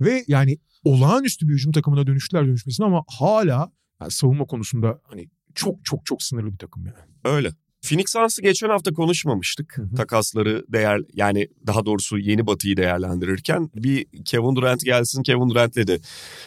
[0.00, 5.84] Ve yani olağanüstü bir hücum takımına dönüştüler dönüşmesine ama hala yani savunma konusunda hani çok
[5.84, 6.96] çok çok sınırlı bir takım yani.
[7.24, 7.50] Öyle.
[7.88, 9.78] Phoenix Suns'ı geçen hafta konuşmamıştık.
[9.78, 9.94] Hı hı.
[9.94, 15.98] Takasları değer yani daha doğrusu yeni batıyı değerlendirirken bir Kevin Durant gelsin Kevin Durant'le de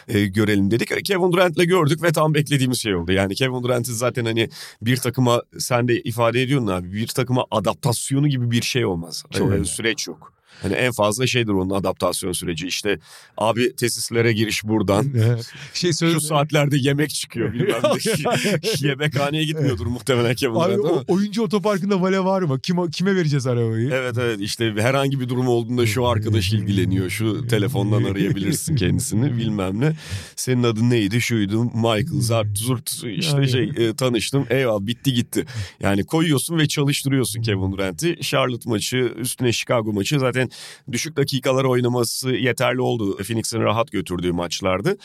[0.08, 1.04] e, görelim dedik.
[1.04, 3.12] Kevin Durant'le gördük ve tam beklediğimiz şey oldu.
[3.12, 4.48] Yani Kevin Durant'in zaten hani
[4.82, 9.24] bir takıma sen de ifade ediyorsun abi bir takıma adaptasyonu gibi bir şey olmaz.
[9.30, 9.64] Çok E, öyle.
[9.64, 10.33] süreç yok.
[10.62, 12.66] Hani en fazla şeydir onun adaptasyon süreci.
[12.66, 12.98] İşte
[13.38, 15.12] abi tesislere giriş buradan.
[15.74, 16.14] şey söyle.
[16.14, 18.54] Şu saatlerde yemek çıkıyor bilmem ne.
[18.88, 22.60] Yemekhaneye gitmiyordur muhtemelen Kevin Abi o, oyuncu otoparkında vale var mı?
[22.60, 23.90] Kime, kime vereceğiz arabayı?
[23.92, 27.10] Evet evet işte herhangi bir durum olduğunda şu arkadaş ilgileniyor.
[27.10, 29.92] Şu telefondan arayabilirsin kendisini bilmem ne.
[30.36, 31.20] Senin adın neydi?
[31.20, 33.46] Şuydu Michael Zart Zurt işte Aynen.
[33.46, 34.46] şey e, tanıştım.
[34.50, 35.44] Eyvallah bitti gitti.
[35.80, 38.18] Yani koyuyorsun ve çalıştırıyorsun Kevin Durant'i.
[38.22, 40.43] Charlotte maçı üstüne Chicago maçı zaten
[40.92, 43.16] düşük dakikalar oynaması yeterli oldu.
[43.16, 44.96] Phoenix'in rahat götürdüğü maçlardı.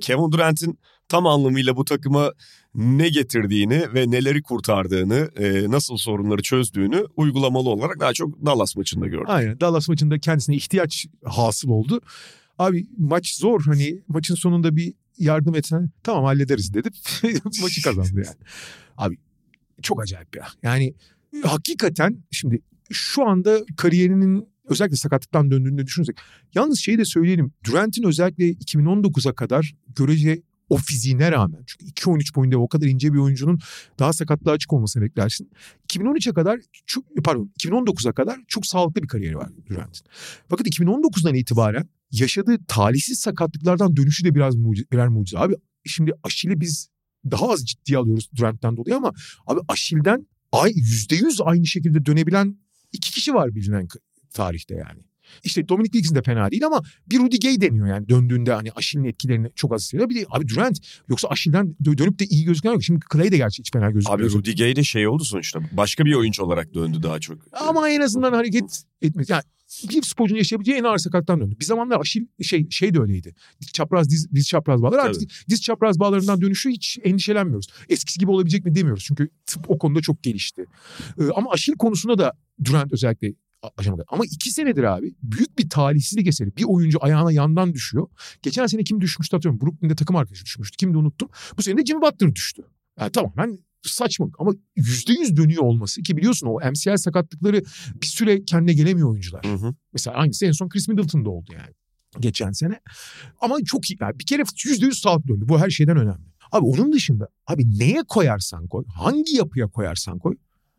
[0.00, 2.32] Kevin Durant'in tam anlamıyla bu takıma
[2.74, 9.06] ne getirdiğini ve neleri kurtardığını, e, nasıl sorunları çözdüğünü uygulamalı olarak daha çok Dallas maçında
[9.06, 9.26] gördüm.
[9.28, 12.00] Aynen Dallas maçında kendisine ihtiyaç hasıl oldu.
[12.58, 16.92] Abi maç zor hani maçın sonunda bir yardım etsen tamam hallederiz dedim.
[17.62, 18.36] Maçı kazandı yani.
[18.96, 19.18] Abi
[19.82, 20.46] çok acayip ya.
[20.62, 20.94] Yani
[21.42, 26.16] hakikaten şimdi şu anda kariyerinin özellikle sakatlıktan döndüğünü düşünürsek.
[26.54, 27.52] Yalnız şeyi de söyleyelim.
[27.64, 33.18] Durant'in özellikle 2019'a kadar görece o fiziğine rağmen çünkü 2-13 boyunda o kadar ince bir
[33.18, 33.58] oyuncunun
[33.98, 35.50] daha sakatlığa açık olmasını beklersin.
[35.88, 40.06] 2013'e kadar çok, pardon 2019'a kadar çok sağlıklı bir kariyeri var Durant'in.
[40.48, 45.38] Fakat 2019'dan itibaren yaşadığı talihsiz sakatlıklardan dönüşü de biraz mucize, birer mucize.
[45.38, 45.54] Abi
[45.86, 46.88] şimdi Aşil'i biz
[47.30, 49.12] daha az ciddiye alıyoruz Durant'ten dolayı ama
[49.46, 52.58] abi Aşil'den ay %100 aynı şekilde dönebilen
[52.92, 53.88] iki kişi var bilinen
[54.38, 55.00] tarihte yani.
[55.44, 59.04] İşte Dominic Wilkins de fena değil ama bir Rudy Gay deniyor yani döndüğünde hani Aşil'in
[59.04, 60.08] etkilerini çok az hissediyor.
[60.08, 62.82] Bir de abi Durant yoksa Aşil'den dö- dönüp de iyi gözüken yok.
[62.82, 64.30] Şimdi Clay de gerçi hiç fena gözükmüyor.
[64.30, 65.60] Abi Rudy Gay de şey oldu sonuçta.
[65.72, 67.38] Başka bir oyuncu olarak döndü daha çok.
[67.52, 69.30] Ama en azından hareket etmez.
[69.30, 69.42] Yani
[69.90, 71.56] bir sporcunun yaşayabileceği en ağır sakattan döndü.
[71.60, 73.34] Bir zamanlar Aşil şey şey de öyleydi.
[73.72, 74.98] Çapraz diz, diz çapraz bağlar.
[74.98, 77.66] Artık diz çapraz bağlarından dönüşü hiç endişelenmiyoruz.
[77.88, 79.04] Eskisi gibi olabilecek mi demiyoruz.
[79.08, 80.64] Çünkü tıp o konuda çok gelişti.
[81.20, 82.32] Ee, ama Aşil konusunda da
[82.64, 84.04] Durant özellikle a- aşamadı.
[84.08, 86.56] Ama iki senedir abi büyük bir talihsizlik eseri.
[86.56, 88.08] Bir oyuncu ayağına yandan düşüyor.
[88.42, 89.66] Geçen sene kim düşmüştü hatırlıyorum.
[89.66, 90.76] Brooklyn'de takım arkadaşı düşmüştü.
[90.76, 91.28] Kimdi unuttum.
[91.58, 92.62] Bu sene de Jimmy Butler düştü.
[93.00, 97.62] Yani tamamen saçmalık ama yüzde yüz dönüyor olması ki biliyorsun o MCL sakatlıkları
[98.02, 99.44] bir süre kendine gelemiyor oyuncular.
[99.46, 99.74] Hı hı.
[99.92, 101.74] Mesela aynısı en son Chris Middleton'da oldu yani
[102.20, 102.80] geçen sene.
[103.40, 103.96] Ama çok iyi.
[104.00, 105.44] Yani bir kere yüzde yüz sağlık döndü.
[105.48, 106.28] Bu her şeyden önemli.
[106.52, 110.36] Abi onun dışında abi neye koyarsan koy, hangi yapıya koyarsan koy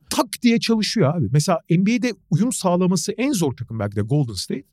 [0.10, 1.28] tak diye çalışıyor abi.
[1.32, 4.63] Mesela NBA'de uyum sağlaması en zor takım belki de Golden State.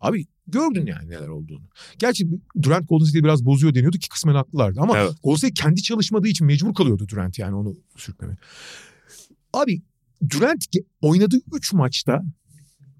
[0.00, 1.62] Abi gördün yani neler olduğunu.
[1.98, 2.28] Gerçi
[2.62, 5.12] Durant Golden State'i biraz bozuyor deniyordu ki kısmen haklılardı ama Evet.
[5.22, 8.38] Golden State kendi çalışmadığı için mecbur kalıyordu Durant yani onu sürüklemeye.
[9.52, 9.82] Abi
[10.30, 10.64] Durant
[11.00, 12.22] oynadığı 3 maçta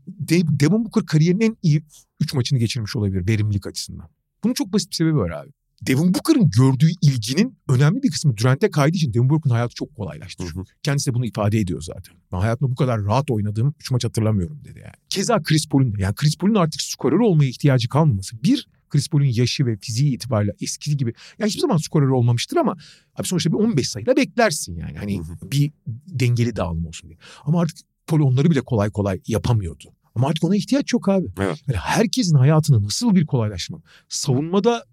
[0.07, 1.83] De- Devin Booker kariyerinin en iyi
[2.21, 4.09] 3 maçını geçirmiş olabilir verimlilik açısından.
[4.45, 5.51] Bunun çok basit bir sebebi var abi.
[5.87, 10.45] Devin Booker'ın gördüğü ilginin önemli bir kısmı Durant'e kaydığı için Devin Booker'ın hayatı çok kolaylaştı.
[10.45, 10.65] Hı hı.
[10.83, 12.17] Kendisi de bunu ifade ediyor zaten.
[12.33, 14.95] Ben hayatımda bu kadar rahat oynadığım 3 maç hatırlamıyorum dedi yani.
[15.09, 15.95] Keza Chris Paul'un.
[15.99, 18.43] Yani Chris Paul'un artık skorer olmaya ihtiyacı kalmaması.
[18.43, 21.15] Bir, Chris Paul'un yaşı ve fiziği itibariyle eskisi gibi.
[21.39, 22.77] Ya hiçbir zaman skorer olmamıştır ama
[23.17, 24.99] abi sonuçta bir 15 sayıda beklersin yani.
[24.99, 25.73] Hani Hı bir
[26.09, 27.19] dengeli dağılım olsun diye.
[27.45, 29.85] Ama artık Paul onları bile kolay kolay yapamıyordu.
[30.15, 31.27] Ama artık ona ihtiyaç yok abi.
[31.41, 31.63] Evet.
[31.69, 33.83] Yani herkesin hayatını nasıl bir kolaylaştırmak?
[34.09, 34.85] Savunmada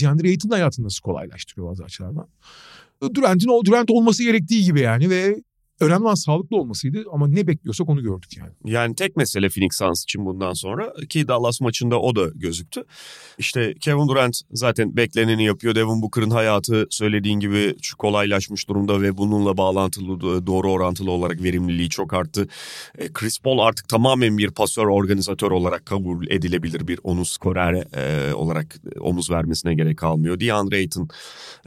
[0.00, 2.28] DeAndre Ayton'un hayatını nasıl kolaylaştırıyor bazı açılardan?
[3.14, 5.42] Durant'in o Durant olması gerektiği gibi yani ve
[5.80, 8.52] önemli olan sağlıklı olmasıydı ama ne bekliyorsak onu gördük yani.
[8.64, 12.84] Yani tek mesele Phoenix Suns için bundan sonra ki Dallas maçında o da gözüktü.
[13.38, 15.74] İşte Kevin Durant zaten bekleneni yapıyor.
[15.74, 22.14] Devin Booker'ın hayatı söylediğin gibi kolaylaşmış durumda ve bununla bağlantılı doğru orantılı olarak verimliliği çok
[22.14, 22.48] arttı.
[22.98, 28.34] E, Chris Paul artık tamamen bir pasör organizatör olarak kabul edilebilir bir onu skorer e,
[28.34, 30.40] olarak omuz vermesine gerek kalmıyor.
[30.40, 31.08] DeAndre Ayton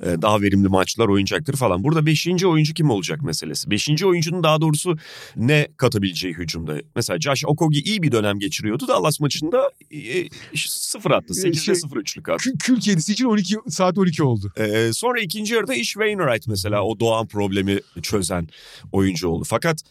[0.04, 1.84] e, daha verimli maçlar oynayacaktır falan.
[1.84, 3.72] Burada beşinci oyuncu kim olacak meselesi.
[3.72, 4.98] Beşinci oyuncunun daha doğrusu
[5.36, 6.78] ne katabileceği hücumda.
[6.96, 8.88] Mesela Josh Okogie iyi bir dönem geçiriyordu.
[8.88, 10.30] Dallas maçında e,
[10.68, 11.34] sıfır attı.
[11.34, 12.52] 8'de şey, 0 üçlük attı.
[12.60, 14.52] Kül, kedisi için 12 saat 12 oldu.
[14.58, 18.48] Ee, sonra ikinci yarıda iş Wainwright mesela o doğan problemi çözen
[18.92, 19.44] oyuncu oldu.
[19.48, 19.82] Fakat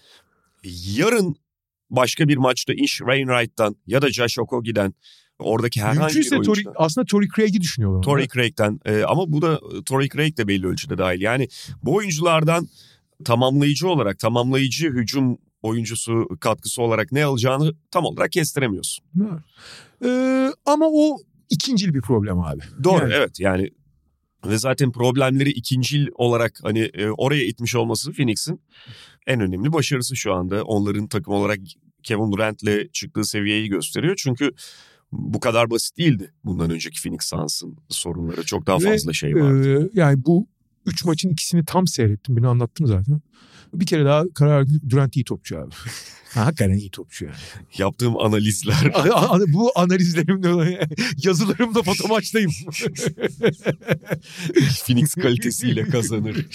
[0.96, 1.36] yarın
[1.90, 4.94] başka bir maçta iş Wainwright'tan ya da Josh Okogie'den
[5.38, 6.72] Oradaki herhangi Mümkünse bir oyuncudan.
[6.72, 8.02] Tori, aslında Torrey Craig'i düşünüyorlar.
[8.02, 11.20] Torrey Craig'den e, ama bu da Torrey Craig de belli ölçüde dahil.
[11.20, 11.48] Yani
[11.82, 12.68] bu oyunculardan
[13.24, 19.04] tamamlayıcı olarak tamamlayıcı hücum oyuncusu katkısı olarak ne alacağını tam olarak kestiremiyorsun.
[20.04, 21.18] Ee, ama o
[21.50, 22.60] ikincil bir problem abi.
[22.84, 23.12] Doğru yani.
[23.14, 23.70] evet yani
[24.46, 28.60] ve zaten problemleri ikincil olarak hani e, oraya itmiş olması Phoenix'in
[29.26, 30.64] en önemli başarısı şu anda.
[30.64, 31.58] Onların takım olarak
[32.02, 34.14] Kevin Durant'le çıktığı seviyeyi gösteriyor.
[34.18, 34.50] Çünkü
[35.12, 38.44] bu kadar basit değildi bundan önceki Phoenix Suns'ın sorunları.
[38.44, 39.86] Çok daha fazla Ve, şey vardı.
[39.86, 40.46] E, yani bu
[40.86, 42.36] üç maçın ikisini tam seyrettim.
[42.36, 43.20] Beni anlattım zaten.
[43.74, 45.74] Bir kere daha karar Durant iyi topçu abi.
[46.34, 47.36] Hakikaten iyi topçu yani.
[47.78, 48.92] Yaptığım analizler.
[49.48, 50.88] Bu analizlerimde,
[51.24, 52.50] yazılarımda foto maçtayım.
[54.86, 56.46] Phoenix kalitesiyle kazanır.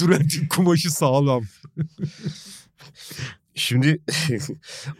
[0.00, 1.44] Durant'in kumaşı sağlam.
[3.54, 3.98] Şimdi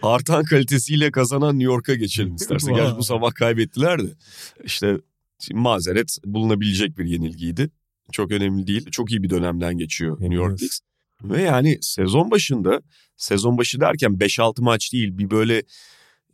[0.03, 2.75] artan kalitesiyle kazanan New York'a geçelim istersen.
[2.75, 4.15] Gerçi bu sabah kaybettiler de.
[4.65, 4.97] İşte
[5.53, 7.71] mazeret bulunabilecek bir yenilgiydi.
[8.13, 8.91] Çok önemli değil.
[8.91, 10.79] Çok iyi bir dönemden geçiyor New York Knicks.
[11.23, 12.83] Ve yani sezon başında,
[13.17, 15.63] sezon başı derken 5-6 maç değil bir böyle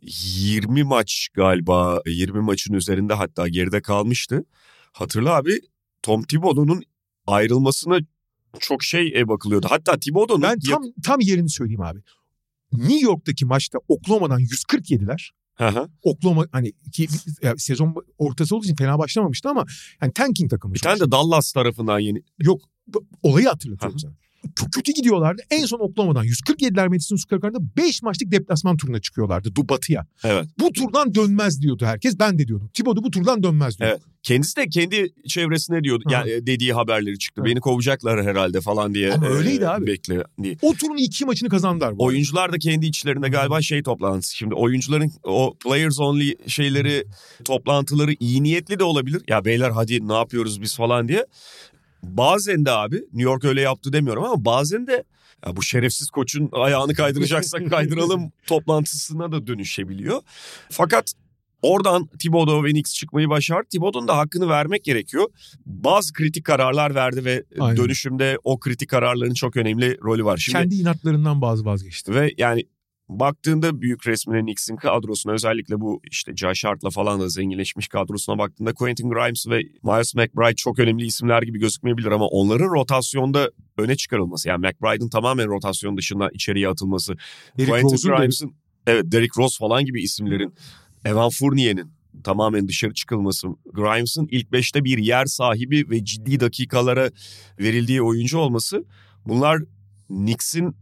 [0.01, 4.45] 20 maç galiba 20 maçın üzerinde hatta geride kalmıştı.
[4.91, 5.59] Hatırla abi
[6.01, 6.83] Tom Thibodeau'nun
[7.27, 7.99] ayrılmasına
[8.59, 9.67] çok şey e, bakılıyordu.
[9.69, 10.43] Hatta Thibodeau'nun...
[10.43, 11.99] Ben tam, tam yerini söyleyeyim abi.
[12.71, 15.31] New York'taki maçta Oklahoma'dan 140 yediler.
[15.55, 17.07] Hı Oklahoma hani ki
[17.41, 19.65] yani sezon ortası olduğu için fena başlamamıştı ama
[20.01, 20.73] yani tanking takımı.
[20.73, 22.23] Bir tane de Dallas tarafından yeni.
[22.39, 22.61] Yok
[23.23, 24.13] olayı hatırlatıyorum sana
[24.55, 25.41] çok kötü gidiyorlardı.
[25.51, 30.05] En son Oklahoma'dan 147'ler Madison Square Garden'da 5 maçlık deplasman turuna çıkıyorlardı Du Batı'ya.
[30.23, 30.45] Evet.
[30.59, 32.19] Bu turdan dönmez diyordu herkes.
[32.19, 32.69] Ben de diyordum.
[32.73, 33.93] Thibodeau bu turdan dönmez diyordu.
[33.97, 34.15] Evet.
[34.23, 36.03] Kendisi de kendi çevresine diyordu.
[36.05, 36.11] Ha.
[36.13, 37.41] Yani dediği haberleri çıktı.
[37.41, 37.51] Evet.
[37.51, 39.13] Beni kovacaklar herhalde falan diye.
[39.13, 39.87] Ama öyleydi e, abi.
[39.87, 40.57] Bekle diye.
[40.61, 41.97] O turun iki maçını kazandılar.
[41.97, 44.35] Bu oyuncular da kendi içlerinde galiba şey toplantısı.
[44.35, 47.05] Şimdi oyuncuların o players only şeyleri
[47.45, 49.21] toplantıları iyi niyetli de olabilir.
[49.27, 51.25] Ya beyler hadi ne yapıyoruz biz falan diye.
[52.07, 55.03] Bazen de abi New York öyle yaptı demiyorum ama bazen de
[55.45, 60.21] ya bu şerefsiz koçun ayağını kaydıracaksak kaydıralım toplantısına da dönüşebiliyor.
[60.69, 61.13] Fakat
[61.61, 63.67] Oradan Thibodeau ve Knicks çıkmayı başardı.
[63.69, 65.25] Thibodeau'nun da hakkını vermek gerekiyor.
[65.65, 67.77] Bazı kritik kararlar verdi ve Aynen.
[67.77, 70.37] dönüşümde o kritik kararların çok önemli rolü var.
[70.37, 72.15] Şimdi, Kendi inatlarından bazı vazgeçti.
[72.15, 72.63] Ve yani
[73.09, 78.73] baktığında büyük resmine Knicks'in kadrosuna özellikle bu işte Josh Hart'la falan da zenginleşmiş kadrosuna baktığında
[78.73, 84.49] Quentin Grimes ve Miles McBride çok önemli isimler gibi gözükmeyebilir ama onların rotasyonda öne çıkarılması
[84.49, 87.13] yani McBride'ın tamamen rotasyon dışında içeriye atılması
[87.57, 88.55] Derrick Quentin Grimes'ın
[88.87, 90.53] evet Derrick Rose falan gibi isimlerin
[91.05, 91.91] Evan Fournier'in
[92.23, 97.11] tamamen dışarı çıkılması Grimes'ın ilk beşte bir yer sahibi ve ciddi dakikalara
[97.59, 98.85] verildiği oyuncu olması
[99.25, 99.59] bunlar
[100.07, 100.75] Knicks'in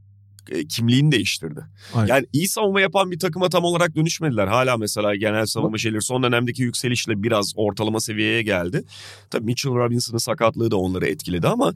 [0.50, 1.66] e, kimliğini değiştirdi.
[1.94, 2.08] Aynen.
[2.08, 4.48] Yani iyi savunma yapan bir takıma tam olarak dönüşmediler.
[4.48, 8.84] Hala mesela genel savunma şeyleri son dönemdeki yükselişle biraz ortalama seviyeye geldi.
[9.30, 11.74] Tabii Mitchell Robinson'ın sakatlığı da onları etkiledi ama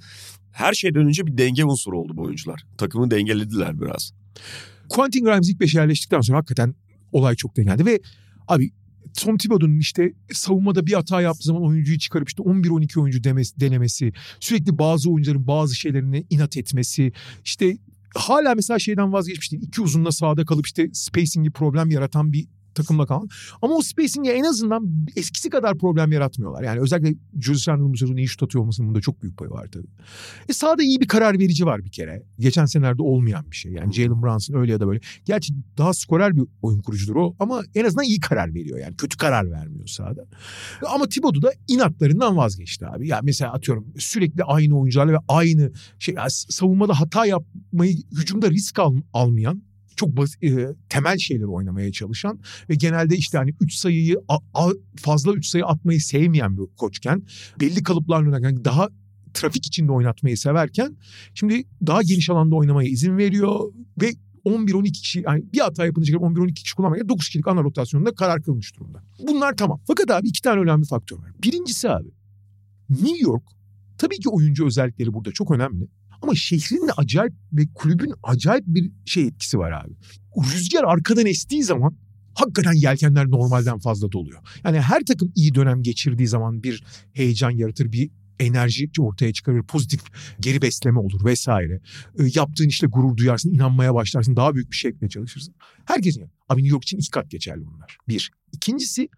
[0.52, 2.64] her şeyden önce bir denge unsuru oldu bu oyuncular.
[2.78, 4.14] Takımı dengelediler biraz.
[4.90, 6.76] Quentin Grimes ilk beşe yerleştikten sonra hakikaten
[7.12, 8.00] olay çok dengeldi ve
[8.48, 8.72] abi
[9.18, 14.14] Tom Thibodeau'nun işte savunmada bir hata yaptığı zaman oyuncuyu çıkarıp işte 11-12 oyuncu demesi, denemesi,
[14.40, 17.14] sürekli bazı oyuncuların bazı şeylerine inat etmesi,
[17.46, 17.78] işte
[18.18, 19.64] hala mesela şeyden vazgeçmiş değil.
[19.64, 23.30] İki uzunla sağda kalıp işte spacing'i problem yaratan bir takımla kalan.
[23.62, 26.64] Ama o spacing'e en azından eskisi kadar problem yaratmıyorlar.
[26.64, 29.68] Yani özellikle Julius Randle'ın bu sezon iyi şut atıyor olmasının bunda çok büyük payı var
[29.72, 29.88] tabii.
[30.50, 32.24] E sağda iyi bir karar verici var bir kere.
[32.40, 33.72] Geçen senelerde olmayan bir şey.
[33.72, 35.00] Yani Jalen Brunson öyle ya da böyle.
[35.26, 38.96] Gerçi daha skorer bir oyun kurucudur o ama en azından iyi karar veriyor yani.
[38.98, 40.26] Kötü karar vermiyor sahada.
[40.94, 43.08] Ama Thibodeau da inatlarından vazgeçti abi.
[43.08, 48.80] Ya yani mesela atıyorum sürekli aynı oyuncularla ve aynı şey savunmada hata yapmayı hücumda risk
[48.80, 49.67] al, almayan
[49.98, 54.70] çok basit, e, temel şeyleri oynamaya çalışan ve genelde işte hani 3 sayıyı a, a,
[54.96, 57.24] fazla 3 sayı atmayı sevmeyen bir koçken
[57.60, 58.90] belli kalıplarla oynayan daha
[59.34, 60.98] trafik içinde oynatmayı severken
[61.34, 64.12] şimdi daha geniş alanda oynamaya izin veriyor ve
[64.46, 68.76] 11-12 kişi yani bir hata yapınca 11-12 kişi kullanmaya 9 kişilik ana rotasyonunda karar kılmış
[68.76, 69.04] durumda.
[69.28, 69.82] Bunlar tamam.
[69.88, 71.32] Fakat abi iki tane önemli faktör var.
[71.44, 72.10] Birincisi abi
[72.90, 73.44] New York
[73.98, 75.88] tabii ki oyuncu özellikleri burada çok önemli.
[76.22, 79.94] Ama şehrin de acayip ve kulübün acayip bir şey etkisi var abi.
[80.54, 81.98] Rüzgar arkadan estiği zaman
[82.34, 84.40] hakikaten yelkenler normalden fazla doluyor.
[84.64, 90.02] Yani her takım iyi dönem geçirdiği zaman bir heyecan yaratır, bir enerji ortaya çıkarır, pozitif
[90.40, 91.82] geri besleme olur vesaire.
[92.20, 95.56] E, yaptığın işte gurur duyarsın, inanmaya başlarsın, daha büyük bir şekilde çalışırsın.
[95.86, 96.32] Herkesin yani.
[96.50, 97.98] Abi New York için iki kat geçerli bunlar.
[98.08, 98.32] Bir.
[98.52, 99.10] İkincisi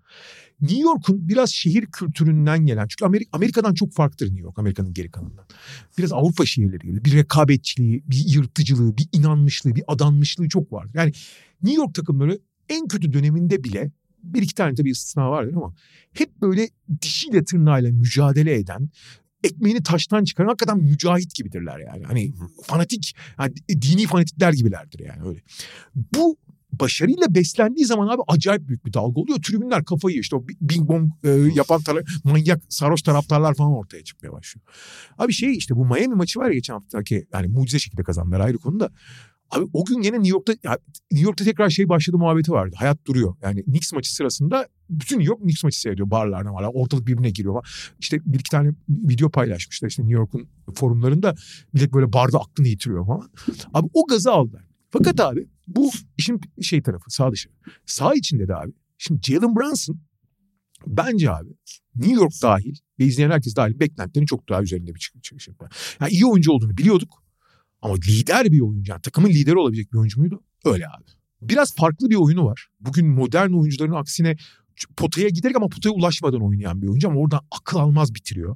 [0.62, 5.12] New York'un biraz şehir kültüründen gelen, çünkü Amerika, Amerika'dan çok farklıdır New York, Amerika'nın geri
[5.12, 5.46] kalanından.
[5.98, 10.92] Biraz Avrupa şehirleri gibi bir rekabetçiliği, bir yırtıcılığı, bir inanmışlığı, bir adanmışlığı çok vardır.
[10.94, 11.12] Yani
[11.64, 13.92] New York takımları en kötü döneminde bile
[14.24, 15.74] bir iki tane tabii istisna vardır ama
[16.14, 16.70] hep böyle
[17.02, 18.90] dişiyle tırnağıyla mücadele eden,
[19.44, 22.04] ekmeğini taştan çıkaran hakikaten mücahit gibidirler yani.
[22.04, 25.42] Hani fanatik, yani dini fanatikler gibilerdir yani öyle.
[25.96, 26.38] Bu
[26.72, 29.42] başarıyla beslendiği zaman abi acayip büyük bir dalga oluyor.
[29.42, 34.32] Tribünler kafayı işte o bing bong e, yapan tar- manyak sarhoş taraftarlar falan ortaya çıkmaya
[34.32, 34.66] başlıyor.
[35.18, 38.58] Abi şey işte bu Miami maçı var ya geçen haftaki yani mucize şekilde kazandılar ayrı
[38.58, 38.90] konu da.
[39.52, 40.78] Abi o gün yine New York'ta ya,
[41.12, 42.76] New York'ta tekrar şey başladı muhabbeti vardı.
[42.80, 43.36] Hayat duruyor.
[43.42, 46.12] Yani Knicks maçı sırasında bütün New York Knicks maçı seyrediyor.
[46.12, 46.70] Barlarına var.
[46.74, 47.54] Ortalık birbirine giriyor.
[47.54, 47.64] Falan.
[48.00, 51.36] İşte bir iki tane video paylaşmışlar işte New York'un forumlarında.
[51.74, 53.30] Millet böyle barda aklını yitiriyor falan.
[53.74, 54.64] Abi o gazı aldılar.
[54.90, 57.50] Fakat abi bu işin şey tarafı sağ dışı.
[57.86, 58.72] Sağ içinde de abi.
[58.98, 60.00] Şimdi Jalen Brunson
[60.88, 61.50] bence abi
[61.96, 65.98] New York dahil ve izleyen herkes dahil beklentilerin çok daha üzerinde bir çıkış yapar.
[66.02, 67.24] Yani iyi oyuncu olduğunu biliyorduk.
[67.82, 68.92] Ama lider bir oyuncu.
[68.92, 70.44] Yani takımın lideri olabilecek bir oyuncu muydu?
[70.66, 71.06] Öyle abi.
[71.42, 72.68] Biraz farklı bir oyunu var.
[72.80, 74.38] Bugün modern oyuncuların aksine
[74.98, 78.56] potaya giderek ama potaya ulaşmadan oynayan bir oyuncu ama oradan akıl almaz bitiriyor.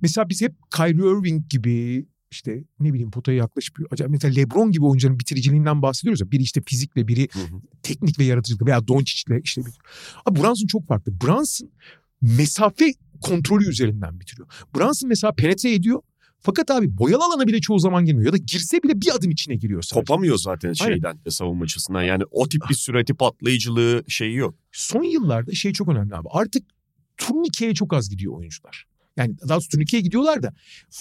[0.00, 4.84] Mesela biz hep Kyrie Irving gibi işte ne bileyim potaya yaklaşıp acaba mesela LeBron gibi
[4.84, 6.30] oyuncuların bitiriciliğinden bahsediyoruz ya.
[6.30, 7.60] Biri işte fizikle, biri hı hı.
[7.82, 9.62] teknik ve yaratıcılıkla veya Doncic'le işte.
[10.26, 11.20] Abi Brunson çok farklı.
[11.20, 11.70] Brunson
[12.22, 14.48] mesafe kontrolü üzerinden bitiriyor.
[14.76, 16.00] Brunson mesela penetre ediyor
[16.40, 18.26] fakat abi boyalı alana bile çoğu zaman girmiyor.
[18.26, 20.00] Ya da girse bile bir adım içine giriyor sadece.
[20.00, 21.30] Kopamıyor zaten şeyden Aynen.
[21.30, 22.02] savunma açısından.
[22.02, 24.54] Yani o tip bir sürati patlayıcılığı şeyi yok.
[24.72, 26.28] Son yıllarda şey çok önemli abi.
[26.30, 26.62] Artık
[27.16, 28.86] turnikeye çok az gidiyor oyuncular.
[29.16, 30.52] Yani daha doğrusu turnikeye gidiyorlar da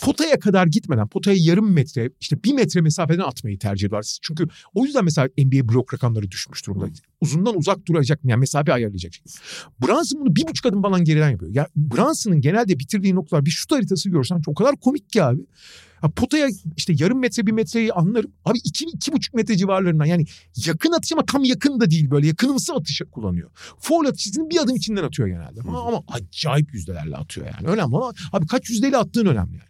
[0.02, 4.18] potaya kadar gitmeden potaya yarım metre işte bir metre mesafeden atmayı tercih ediyorlar.
[4.22, 6.86] Çünkü o yüzden mesela NBA blok rakamları düşmüş durumda.
[7.22, 9.14] Uzundan uzak duracak yani mesafe ayarlayacak.
[9.82, 11.52] Brunson bunu bir buçuk adım falan geriden yapıyor.
[11.54, 15.42] Ya Brunson'ın genelde bitirdiği noktalar bir şut haritası görsen o kadar komik ki abi.
[16.04, 18.32] Ya potaya işte yarım metre bir metreyi anlarım.
[18.46, 20.26] Abi iki, iki buçuk metre civarlarından yani
[20.66, 23.52] yakın atış ama tam yakın da değil böyle yakınımsı atışı kullanıyor.
[23.80, 25.62] Foul atışını bir adım içinden atıyor genelde.
[25.62, 27.68] Ama, ama acayip yüzdelerle atıyor yani.
[27.68, 29.70] Önemli ama abi kaç yüzdeyle attığın önemli yani.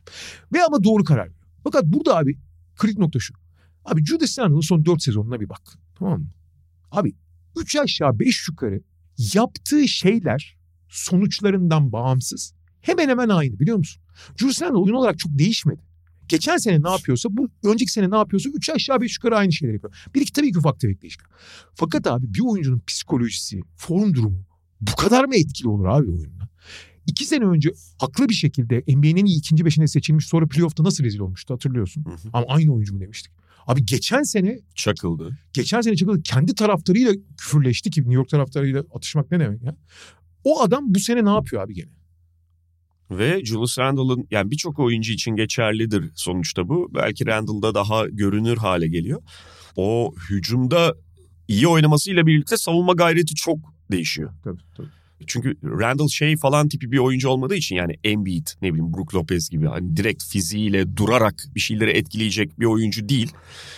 [0.54, 1.36] Ve ama doğru karar veriyor.
[1.63, 2.38] Fakat burada abi
[2.76, 3.34] kritik nokta şu.
[3.86, 5.62] Abi Judas Randle'ın son dört sezonuna bir bak.
[5.96, 6.28] Tamam mı?
[6.92, 7.13] Abi
[7.58, 8.82] üç aşağı beş yukarı
[9.34, 10.58] yaptığı şeyler
[10.89, 14.02] sonuçlarından bağımsız hemen hemen aynı biliyor musun?
[14.36, 15.88] Julius Randle oyun olarak çok değişmedi.
[16.30, 19.76] Geçen sene ne yapıyorsa bu önceki sene ne yapıyorsa üç aşağı beş yukarı aynı şeyleri
[19.76, 19.94] yapıyor.
[20.15, 21.28] Bir iki tabii ki ufak tefek değişiklik.
[21.76, 24.44] Fakat abi bir oyuncunun psikolojisi, form durumu
[24.82, 26.50] bu kadar mı etkili olur abi oyununa?
[27.08, 31.54] İki sene önce haklı bir şekilde NBA'nin ikinci beşine seçilmiş sonra playoff'ta nasıl rezil olmuştu
[31.54, 32.06] hatırlıyorsun.
[32.06, 32.30] Hı hı.
[32.34, 33.32] Ama aynı oyuncu mu demiştik.
[33.68, 35.38] Abi geçen sene çakıldı.
[35.54, 36.24] Geçen sene çakıldı.
[36.24, 39.76] Kendi taraftarıyla küfürleşti ki New York taraftarıyla atışmak ne demek ya?
[40.44, 41.89] O adam bu sene ne yapıyor abi gene?
[43.12, 46.91] Ve Julius Randle'ın yani birçok oyuncu için geçerlidir sonuçta bu.
[46.93, 49.22] Belki Randle'da daha görünür hale geliyor.
[49.76, 50.95] O hücumda
[51.48, 53.58] iyi oynamasıyla birlikte savunma gayreti çok
[53.91, 54.34] değişiyor.
[54.43, 54.88] Tabii tabii.
[55.28, 59.50] Çünkü Randall şey falan tipi bir oyuncu olmadığı için yani Embiid ne bileyim Brook Lopez
[59.50, 63.32] gibi hani direkt fiziğiyle durarak bir şeyleri etkileyecek bir oyuncu değil.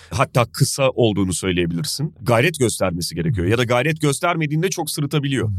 [0.09, 2.15] Hatta kısa olduğunu söyleyebilirsin.
[2.21, 5.49] Gayret göstermesi gerekiyor ya da gayret göstermediğinde çok sırıtabiliyor.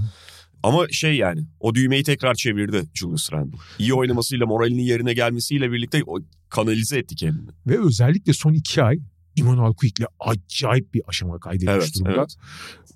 [0.63, 3.57] Ama şey yani o düğmeyi tekrar çevirdi Julius Randle.
[3.79, 7.51] İyi oynamasıyla moralinin yerine gelmesiyle birlikte o kanalize etti kendini.
[7.67, 8.99] Ve özellikle son iki ay
[9.37, 12.19] Immanuel Quick'le acayip bir aşama kaydetmiş evet, durumda.
[12.19, 12.37] Evet.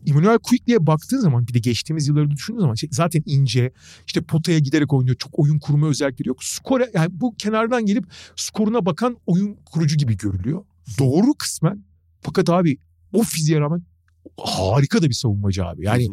[0.06, 3.72] Immanuel Quick'liğe baktığın zaman bir de geçtiğimiz yılları düşündüğün zaman şey, zaten ince
[4.06, 5.16] işte potaya giderek oynuyor.
[5.16, 6.44] Çok oyun kurma özellikleri yok.
[6.44, 8.04] Skora yani bu kenardan gelip
[8.36, 10.64] skoruna bakan oyun kurucu gibi görülüyor.
[10.98, 11.84] Doğru kısmen
[12.20, 12.78] fakat abi
[13.12, 13.82] o fiziğe rağmen
[14.36, 15.84] harika da bir savunmacı abi.
[15.84, 16.08] Yani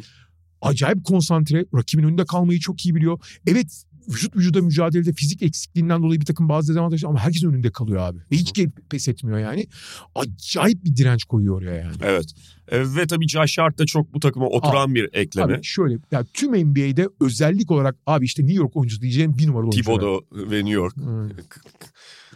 [0.64, 1.66] Acayip konsantre.
[1.76, 3.20] Rakibin önünde kalmayı çok iyi biliyor.
[3.48, 8.02] Evet vücut vücuda mücadelede fizik eksikliğinden dolayı bir takım bazı dezavantajlar ama herkesin önünde kalıyor
[8.02, 8.20] abi.
[8.32, 8.54] Ve hiç
[8.90, 9.68] pes etmiyor yani.
[10.16, 11.96] Acayip bir direnç koyuyor oraya yani.
[12.02, 12.26] Evet.
[12.68, 15.54] E, ve tabii Josh Hart da çok bu takıma oturan bir ekleme.
[15.54, 19.70] Abi şöyle yani tüm NBA'de özellik olarak abi işte New York oyuncusu diyeceğim bir numaralı
[19.70, 19.82] oyuncu.
[19.82, 20.96] Thibodeau ve New York.
[20.96, 21.30] Hmm.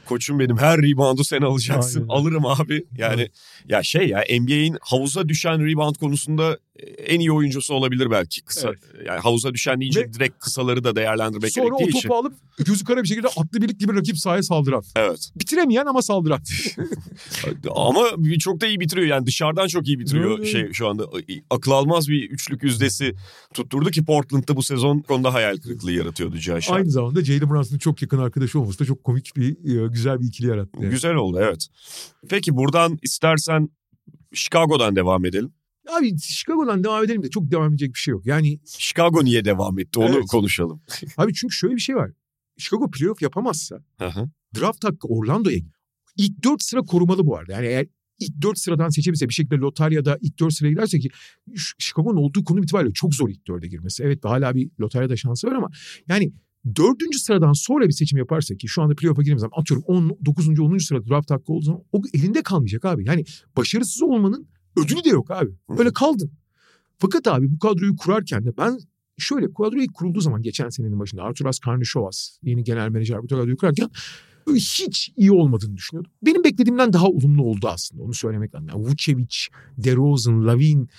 [0.05, 1.99] Koçum benim her reboundu sen alacaksın.
[1.99, 2.09] Aynen.
[2.09, 2.85] Alırım abi.
[2.97, 3.29] Yani
[3.67, 6.57] ya şey ya NBA'in havuza düşen rebound konusunda
[6.97, 8.69] en iyi oyuncusu olabilir belki kısa.
[8.69, 8.79] Evet.
[9.07, 12.09] Yani havuza düşen deyince Ve- direkt kısaları da değerlendirmek Sonra o gerektiği topu için.
[12.09, 12.33] alıp
[12.65, 14.83] gözü kara bir şekilde atlı birlik gibi rakip sahaya saldıran.
[14.95, 15.31] Evet.
[15.35, 16.39] Bitiremeyen ama saldıran.
[17.75, 17.99] Ama
[18.39, 20.47] çok da iyi bitiriyor yani dışarıdan çok iyi bitiriyor Evet.
[20.47, 21.05] şey şu anda.
[21.49, 23.13] Akıl almaz bir üçlük yüzdesi
[23.53, 26.71] tutturdu ki Portland'da bu sezon konuda hayal kırıklığı yaratıyordu Hart.
[26.71, 29.49] Aynı zamanda Jalen Brunson'ın çok yakın arkadaşı olması da çok komik bir
[29.83, 30.77] e, güzel bir ikili yarattı.
[30.81, 30.89] yani.
[30.91, 31.67] Güzel oldu evet.
[32.29, 33.69] Peki buradan istersen
[34.33, 35.51] Chicago'dan devam edelim.
[35.97, 38.25] Abi Chicago'dan devam edelim de çok devam edecek bir şey yok.
[38.25, 40.25] Yani Chicago niye devam etti onu Evet.
[40.27, 40.81] konuşalım.
[41.17, 42.11] abi çünkü şöyle bir şey var.
[42.57, 43.83] Chicago playoff yapamazsa
[44.59, 45.59] draft hakkı Orlando'ya.
[46.17, 47.51] İlk dört sıra korumalı bu arada.
[47.53, 47.87] Yani eğer
[48.19, 51.09] ilk dört sıradan seçebilse bir şekilde lotaryada ilk dört sıraya giderse ki
[51.79, 54.03] Chicago'nun olduğu konum itibariyle çok zor ilk dörde girmesi.
[54.03, 55.69] Evet hala bir lotaryada şansı var ama
[56.07, 56.31] yani
[56.75, 60.59] dördüncü sıradan sonra bir seçim yaparsa ki şu anda playoff'a giremez ama atıyorum 10, 9.
[60.59, 60.77] 10.
[60.77, 63.05] sırada draft hakkı olduğu zaman o elinde kalmayacak abi.
[63.07, 63.25] Yani
[63.57, 64.47] başarısız olmanın
[64.77, 65.51] ödülü de yok abi.
[65.77, 66.31] Öyle kaldın.
[66.97, 68.79] Fakat abi bu kadroyu kurarken de ben
[69.17, 73.57] şöyle kadro ilk kurulduğu zaman geçen senenin başında Arturas Karnişovas yeni genel menajer bu kadroyu
[73.57, 73.89] kurarken
[74.55, 76.11] hiç iyi olmadığını düşünüyordum.
[76.21, 78.67] Benim beklediğimden daha olumlu oldu aslında onu söylemek lazım.
[78.67, 79.37] Yani Vucevic,
[79.77, 80.89] DeRozan, Lavin,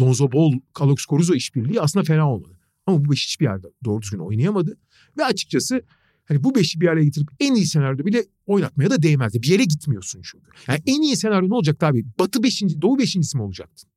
[0.00, 2.58] Lonzo Ball, Carlos Caruso işbirliği aslında fena olmadı.
[2.86, 4.76] Ama bu beş hiçbir yerde doğru düzgün oynayamadı.
[5.18, 5.82] Ve açıkçası
[6.26, 9.42] hani bu beşi bir araya getirip en iyi senaryoda bile oynatmaya da değmezdi.
[9.42, 10.46] Bir yere gitmiyorsun çünkü.
[10.68, 12.04] Yani en iyi senaryo ne olacaktı abi?
[12.18, 13.90] Batı beşinci, doğu beşincisi mi olacaktın?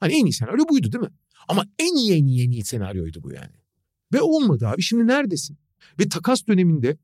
[0.00, 1.10] Hani en iyi senaryo buydu değil mi?
[1.48, 3.52] Ama en iyi en iyi en iyi senaryoydu bu yani.
[4.12, 4.82] Ve olmadı abi.
[4.82, 5.58] Şimdi neredesin?
[6.00, 6.98] Ve takas döneminde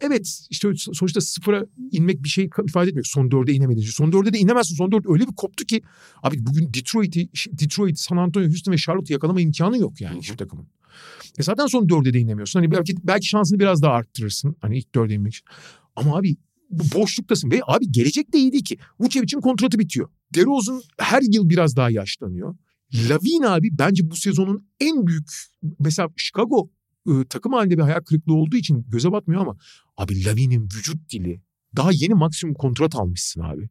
[0.00, 3.04] evet işte sonuçta sıfıra inmek bir şey ifade etmiyor.
[3.04, 3.82] Son dörde inemedin.
[3.82, 4.76] Son dörde de inemezsin.
[4.76, 5.82] Son dört öyle bir koptu ki
[6.22, 10.66] abi bugün Detroit'i, Detroit, San Antonio, Houston ve Charlotte'u yakalama imkanı yok yani hiçbir takımın.
[11.38, 12.60] E zaten son dörde de inemiyorsun.
[12.60, 14.56] Hani belki belki şansını biraz daha arttırırsın.
[14.60, 15.46] Hani ilk dörde inmek için.
[15.96, 16.36] Ama abi
[16.70, 18.78] boşluktasın ve abi gelecek de iyi değil ki.
[19.00, 20.08] Vucevic'in kontratı bitiyor.
[20.34, 22.56] DeRozan her yıl biraz daha yaşlanıyor.
[23.10, 25.30] Lavin abi bence bu sezonun en büyük
[25.80, 26.70] mesela Chicago
[27.08, 29.56] e, takım halinde bir hayal kırıklığı olduğu için göze batmıyor ama
[29.96, 31.42] abi Lavin'in vücut dili
[31.76, 33.68] daha yeni maksimum kontrat almışsın abi.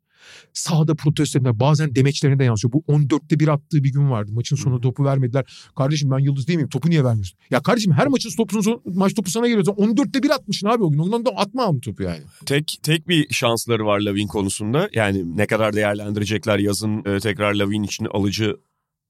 [0.54, 2.72] Sahada protestolarında bazen demeçlerine de yansıyor.
[2.74, 4.32] Bu 14'te bir attığı bir gün vardı.
[4.34, 5.46] Maçın sonunda topu vermediler.
[5.78, 6.70] Kardeşim ben yıldız değil miyim?
[6.70, 7.40] Topu niye vermiyorsun?
[7.50, 9.64] Ya kardeşim her maçın topun son- maç topu sana geliyor.
[9.66, 11.00] Sen 14'te bir atmışsın abi o gün.
[11.00, 12.22] Ondan da atma mı topu yani?
[12.46, 14.90] Tek tek bir şansları var Lavin konusunda.
[14.94, 18.56] Yani ne kadar değerlendirecekler yazın e, tekrar Lavin için alıcı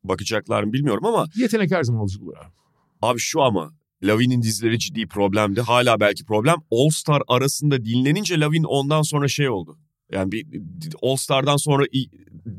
[0.04, 2.52] bakacaklar mı bilmiyorum ama Yetenek her zaman alıcı olur abi.
[3.02, 3.74] abi şu ama
[4.04, 5.62] Lavin'in dizleri ciddi problemdi.
[5.62, 6.56] Hala belki problem.
[6.72, 9.78] All Star arasında dinlenince Lavin ondan sonra şey oldu.
[10.14, 10.46] Yani bir
[11.02, 11.86] All Star'dan sonra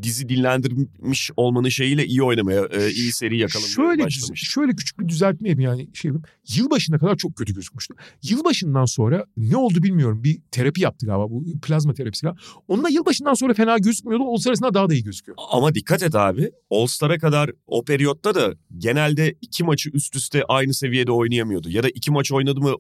[0.03, 4.41] dizi dinlendirmiş olmanın şeyiyle iyi oynamaya, e, iyi seri yakalamaya Şöyle, başlamış.
[4.41, 6.25] şöyle küçük bir düzeltme yapayım yani şey yapayım.
[6.57, 7.95] Yılbaşına kadar çok kötü gözükmüştü.
[8.23, 10.25] Yılbaşından sonra ne oldu bilmiyorum.
[10.25, 12.41] Bir terapi yaptı galiba bu plazma terapisi galiba.
[12.69, 14.25] Onunla yılbaşından sonra fena gözükmüyordu.
[14.25, 15.39] O sırasında daha da iyi gözüküyor.
[15.53, 16.51] Ama dikkat et abi.
[16.71, 21.71] All Star'a kadar o periyotta da genelde iki maçı üst üste aynı seviyede oynayamıyordu.
[21.71, 22.75] Ya da iki maç oynadı mı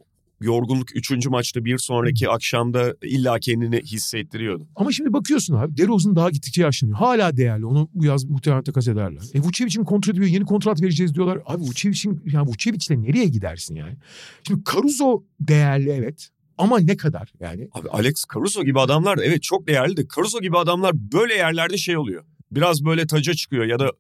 [0.44, 4.68] yorgunluk üçüncü maçta bir sonraki akşamda illa kendini hissettiriyordu.
[4.76, 6.98] Ama şimdi bakıyorsun abi DeRozan daha gittikçe yaşlanıyor.
[6.98, 7.66] Hala değerli.
[7.66, 9.22] Onu bu yaz muhtemelen takas ederler.
[9.34, 10.28] E Vucevic'in kontratı diyor.
[10.28, 11.38] Yeni kontrat vereceğiz diyorlar.
[11.46, 13.96] Abi Vucevic'in yani Vucevic'le nereye gidersin yani?
[14.46, 16.28] Şimdi Caruso değerli evet.
[16.58, 17.68] Ama ne kadar yani?
[17.72, 21.76] Abi Alex Caruso gibi adamlar da evet çok değerli de Caruso gibi adamlar böyle yerlerde
[21.76, 22.24] şey oluyor.
[22.50, 23.90] Biraz böyle taca çıkıyor ya da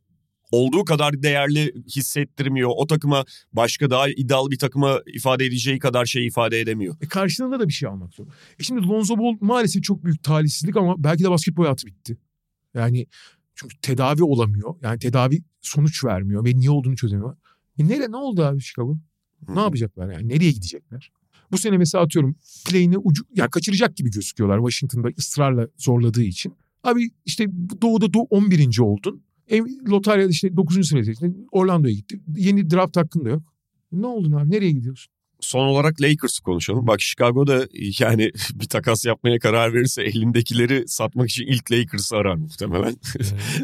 [0.54, 2.70] olduğu kadar değerli hissettirmiyor.
[2.76, 6.96] O takıma başka daha iddialı bir takıma ifade edeceği kadar şey ifade edemiyor.
[7.00, 8.26] E karşılığında da bir şey almak zor.
[8.58, 12.16] E şimdi Lonzo Ball maalesef çok büyük talihsizlik ama belki de basketbol hayatı bitti.
[12.74, 13.06] Yani
[13.54, 14.74] çünkü tedavi olamıyor.
[14.82, 17.36] Yani tedavi sonuç vermiyor ve niye olduğunu çözemiyor.
[17.78, 18.98] E nere, ne oldu abi Chicago?
[19.48, 20.28] Ne yapacaklar yani?
[20.28, 21.12] Nereye gidecekler?
[21.52, 22.36] Bu sene mesela atıyorum
[22.68, 26.54] play'ini ucu, yani kaçıracak gibi gözüküyorlar Washington'da ısrarla zorladığı için.
[26.84, 27.46] Abi işte
[27.82, 28.78] doğuda do 11.
[28.78, 29.22] oldun.
[29.88, 30.88] Lotaryada işte 9.
[30.88, 31.46] sıraya seçtin.
[31.52, 32.20] Orlando'ya gitti.
[32.36, 33.42] Yeni draft hakkın da yok.
[33.92, 34.50] Ne oldun abi?
[34.50, 35.12] Nereye gidiyorsun?
[35.40, 36.86] Son olarak Lakers'ı konuşalım.
[36.86, 37.68] Bak Chicago'da
[37.98, 42.96] yani bir takas yapmaya karar verirse elindekileri satmak için ilk Lakers'ı arar muhtemelen.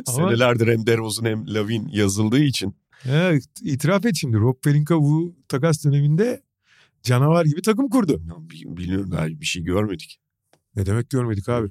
[0.07, 2.74] Ama- Senelerdir hem DeRozan hem Lavin yazıldığı için.
[3.11, 4.37] Evet, itiraf et şimdi.
[4.37, 6.43] Rob Pelinka bu takas döneminde
[7.03, 8.22] canavar gibi takım kurdu.
[8.51, 10.20] Bilmiyorum daha bir şey görmedik.
[10.76, 11.68] Ne demek görmedik abi.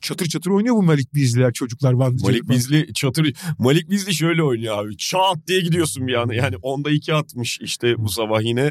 [0.00, 1.92] Çatır çatır oynuyor bu Malik Beasley'ler çocuklar.
[1.92, 4.96] Van Malik Beasley çatır Malik Beasley şöyle oynuyor abi.
[4.96, 6.34] Çat diye gidiyorsun bir anda.
[6.34, 8.70] Yani onda iki atmış işte bu sabah yine.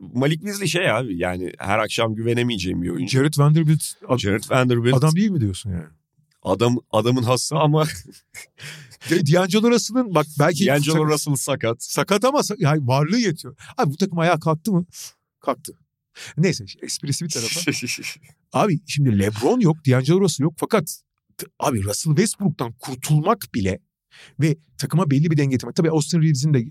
[0.00, 3.18] Malik Beasley şey abi yani her akşam güvenemeyeceğim bir oyuncu.
[3.18, 5.84] Jared Vanderbilt ad- Jared Vanderbilt adam, değil mi diyorsun yani?
[6.42, 7.84] adam adamın hası ama
[9.10, 11.82] D'Angelo Russell'ın bak belki D'Angelo Russell sakat.
[11.82, 13.56] sakat ama yani varlığı yetiyor.
[13.78, 14.86] Abi bu takım ayağa kalktı mı?
[15.40, 15.72] Kalktı.
[16.36, 17.60] Neyse esprisi bir tarafa.
[18.52, 21.02] Abi şimdi LeBron yok, D'Angelo Russell yok fakat
[21.58, 23.78] abi Russell Westbrook'tan kurtulmak bile
[24.40, 25.76] ve takıma belli bir denge getirmek.
[25.76, 26.64] Tabii Austin Reeves'in de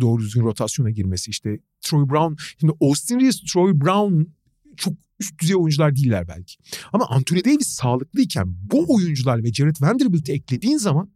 [0.00, 2.34] doğru düzgün rotasyona girmesi işte Troy Brown.
[2.60, 4.22] Şimdi Austin Reeves, Troy Brown
[4.76, 6.56] çok üst düzey oyuncular değiller belki.
[6.92, 11.10] Ama Anthony Davis sağlıklıyken bu oyuncular ve Jared Vanderbilt'i eklediğin zaman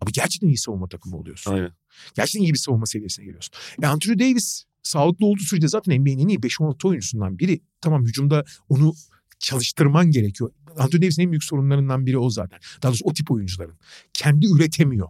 [0.00, 1.52] abi gerçekten iyi savunma takımı oluyorsun.
[1.52, 1.72] Aynen.
[2.14, 3.54] Gerçekten iyi bir savunma seviyesine geliyorsun.
[3.82, 7.60] E Anthony Davis sağlıklı olduğu sürece zaten NBA'nin en iyi 5-16 oyuncusundan biri.
[7.80, 8.94] Tamam hücumda onu
[9.38, 10.50] çalıştırman gerekiyor.
[10.78, 12.58] Anthony Davis'in en büyük sorunlarından biri o zaten.
[12.82, 13.78] Daha doğrusu o tip oyuncuların.
[14.12, 15.08] Kendi üretemiyor.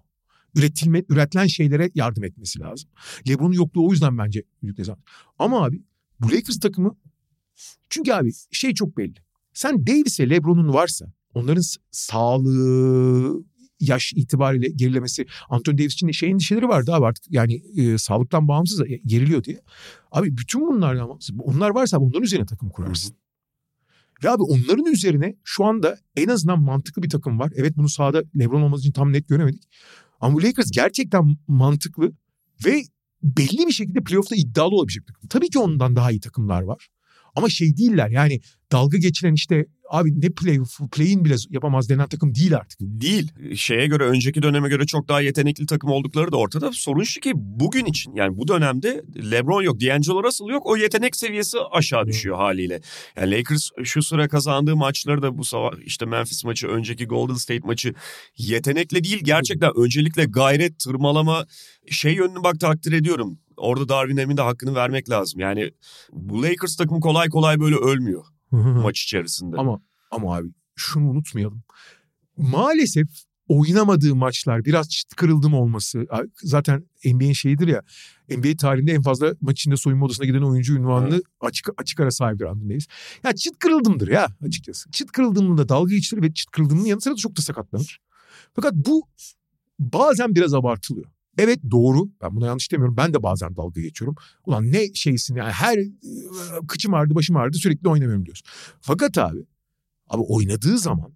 [0.56, 2.90] Üretilme, üretilen şeylere yardım etmesi lazım.
[3.28, 5.04] LeBron'un yokluğu o yüzden bence büyük dezavantaj.
[5.38, 5.82] Ama abi
[6.20, 6.96] bu Lakers takımı
[7.90, 9.14] çünkü abi şey çok belli.
[9.54, 13.44] Sen Davis'e LeBron'un varsa onların sağlığı
[13.82, 18.48] yaş itibariyle gerilemesi Anthony Davis için de şey endişeleri vardı abi artık yani e, sağlıktan
[18.48, 19.60] bağımsız da geriliyor diye.
[20.12, 20.98] Abi bütün bunlar
[21.38, 23.16] onlar varsa onların üzerine takım kurarsın.
[24.24, 27.52] Ve abi onların üzerine şu anda en azından mantıklı bir takım var.
[27.56, 29.62] Evet bunu sahada LeBron olması için tam net göremedik.
[30.20, 32.12] Ama bu Lakers gerçekten mantıklı
[32.66, 32.82] ve
[33.22, 35.28] belli bir şekilde playoff'ta iddialı olabilecek takım.
[35.28, 36.88] Tabii ki ondan daha iyi takımlar var.
[37.36, 38.40] Ama şey değiller yani
[38.72, 40.58] dalga geçilen işte abi ne play,
[40.92, 42.78] play'in bile yapamaz denen takım değil artık.
[42.80, 43.32] Değil.
[43.56, 46.70] Şeye göre önceki döneme göre çok daha yetenekli takım oldukları da ortada.
[46.72, 50.66] Sorun şu ki bugün için yani bu dönemde LeBron yok, D'Angelo Russell yok.
[50.66, 52.80] O yetenek seviyesi aşağı düşüyor haliyle.
[53.16, 57.66] Yani Lakers şu sıra kazandığı maçları da bu sabah işte Memphis maçı, önceki Golden State
[57.66, 57.94] maçı
[58.36, 61.46] yetenekle değil gerçekten öncelikle gayret, tırmalama
[61.90, 63.38] şey yönünü bak takdir ediyorum.
[63.56, 65.40] Orada Darwin Ham'in de hakkını vermek lazım.
[65.40, 65.70] Yani
[66.12, 68.24] bu Lakers takımı kolay kolay böyle ölmüyor
[68.56, 69.56] maç içerisinde.
[69.56, 69.80] Ama
[70.10, 71.62] ama abi şunu unutmayalım.
[72.36, 73.08] Maalesef
[73.48, 76.06] oynamadığı maçlar biraz çıt kırıldım olması.
[76.42, 77.82] Zaten NBA'in şeyidir ya.
[78.28, 81.24] NBA tarihinde en fazla maç içinde soyunma odasına giden oyuncu ünvanını evet.
[81.40, 82.86] açık açık ara sahibidir Anthony Davis.
[83.24, 84.90] Ya çıt kırıldımdır ya açıkçası.
[84.90, 88.00] Çıt kırıldığımda dalga geçilir ve çıt kırıldığımın yanı sıra da çok da sakatlanır.
[88.54, 89.08] Fakat bu
[89.78, 91.06] bazen biraz abartılıyor.
[91.38, 92.08] Evet doğru.
[92.22, 92.96] Ben buna yanlış demiyorum.
[92.96, 94.16] Ben de bazen dalga geçiyorum.
[94.46, 95.78] Ulan ne şeysin yani her
[96.68, 98.46] kıçım ağrıdı başım ağrıdı sürekli oynamıyorum diyorsun.
[98.80, 99.38] Fakat abi
[100.08, 101.12] abi oynadığı zaman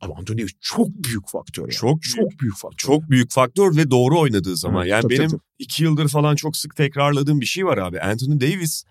[0.00, 1.62] ama Anthony Davis çok büyük faktör.
[1.62, 1.72] Yani.
[1.72, 2.76] Çok çok büyük faktör.
[2.76, 4.82] Çok büyük faktör ve doğru oynadığı zaman.
[4.82, 5.40] Evet, yani tabii, benim tabii.
[5.58, 8.00] iki yıldır falan çok sık tekrarladığım bir şey var abi.
[8.00, 8.84] Anthony Davis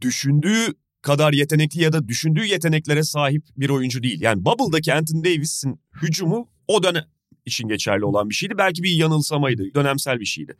[0.00, 4.20] düşündüğü kadar yetenekli ya da düşündüğü yeteneklere sahip bir oyuncu değil.
[4.20, 7.04] Yani Bubble'daki Anthony Davis'in hücumu o dönem
[7.46, 8.54] için geçerli olan bir şeydi.
[8.58, 10.56] Belki bir yanılsamaydı, dönemsel bir şeydi.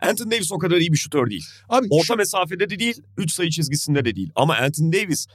[0.00, 1.44] Anthony Davis o kadar iyi bir şutör değil.
[1.68, 4.30] Abi Orta şu- mesafede de değil, 3 sayı çizgisinde de değil.
[4.34, 5.26] Ama Anthony Davis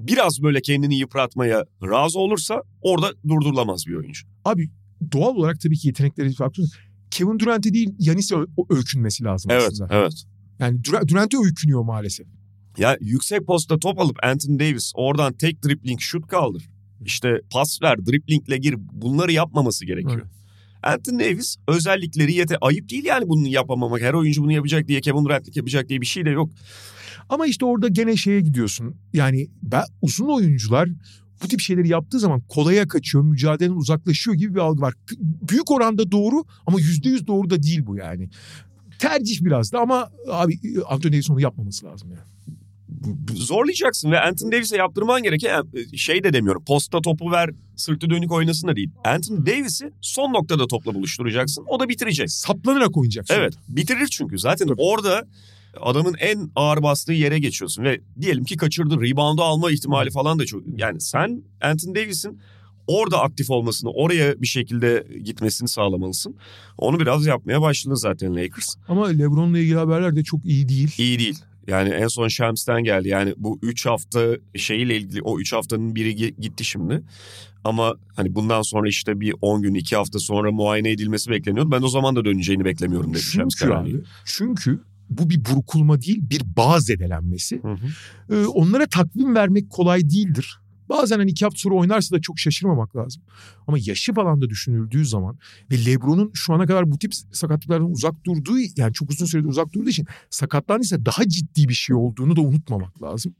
[0.00, 4.26] biraz böyle kendini yıpratmaya razı olursa orada durdurulamaz bir oyuncu.
[4.44, 4.70] abi
[5.12, 6.64] doğal olarak tabii ki yetenekleri farklı.
[7.10, 8.34] Kevin Durant'e değil Yanis'e
[8.70, 9.94] öykünmesi lazım Evet, aslında.
[9.94, 10.24] evet.
[10.58, 12.26] Yani Dur- Durant'e öykünüyor maalesef.
[12.78, 16.68] Ya yüksek posta top alıp Anthony Davis oradan tek dribbling şut kaldır.
[17.04, 18.74] İşte pas ver, driblingle gir.
[18.78, 20.20] Bunları yapmaması gerekiyor.
[20.22, 20.36] Evet.
[20.82, 24.00] Anthony Davis özellikleri yete ayıp değil yani bunu yapamamak.
[24.00, 26.50] Her oyuncu bunu yapacak diye Kevin Durant'lik yapacak diye bir şey de yok.
[27.28, 28.96] Ama işte orada gene şeye gidiyorsun.
[29.12, 30.88] Yani ben, uzun oyuncular
[31.42, 34.94] bu tip şeyleri yaptığı zaman kolaya kaçıyor, mücadeleden uzaklaşıyor gibi bir algı var.
[35.20, 38.28] Büyük oranda doğru ama yüzde yüz doğru da değil bu yani.
[38.98, 42.35] Tercih biraz da ama abi Anthony Davis onu yapmaması lazım yani.
[43.34, 45.64] Zorlayacaksın ve Anthony Davis'e yaptırman gereken
[45.96, 46.64] şey de demiyorum.
[46.64, 48.90] Posta topu ver, sırtı dönük oynasın da değil.
[49.04, 51.64] Anthony Davis'i son noktada topla buluşturacaksın.
[51.68, 52.30] O da bitirecek.
[52.30, 53.34] Saplanarak oynayacaksın.
[53.34, 54.38] Evet bitirir çünkü.
[54.38, 54.80] Zaten Tabii.
[54.82, 55.26] orada
[55.80, 59.00] adamın en ağır bastığı yere geçiyorsun ve diyelim ki kaçırdın.
[59.00, 60.62] Rebound'u alma ihtimali falan da çok.
[60.76, 62.40] Yani sen Anthony Davis'in
[62.86, 66.36] orada aktif olmasını, oraya bir şekilde gitmesini sağlamalısın.
[66.78, 68.74] Onu biraz yapmaya başladı zaten Lakers.
[68.88, 70.94] Ama LeBron'la ilgili haberler de çok iyi değil.
[70.98, 71.38] İyi değil.
[71.66, 73.08] Yani en son Shams'ten geldi.
[73.08, 77.02] Yani bu 3 hafta şeyiyle ilgili o 3 haftanın biri gi- gitti şimdi.
[77.64, 81.70] Ama hani bundan sonra işte bir 10 gün 2 hafta sonra muayene edilmesi bekleniyordu.
[81.70, 83.94] Ben o zaman da döneceğini beklemiyorum dedi Çünkü Karani.
[84.24, 87.62] çünkü bu bir burkulma değil bir bağ zedelenmesi.
[87.62, 87.86] Hı hı.
[88.34, 90.58] Ee, onlara takvim vermek kolay değildir.
[90.88, 93.22] Bazen hani iki hafta sonra oynarsa da çok şaşırmamak lazım.
[93.66, 95.38] Ama yaşı falan da düşünüldüğü zaman
[95.70, 99.72] ve Lebron'un şu ana kadar bu tip sakatlıklardan uzak durduğu yani çok uzun süredir uzak
[99.72, 103.34] durduğu için sakatlandıysa daha ciddi bir şey olduğunu da unutmamak lazım.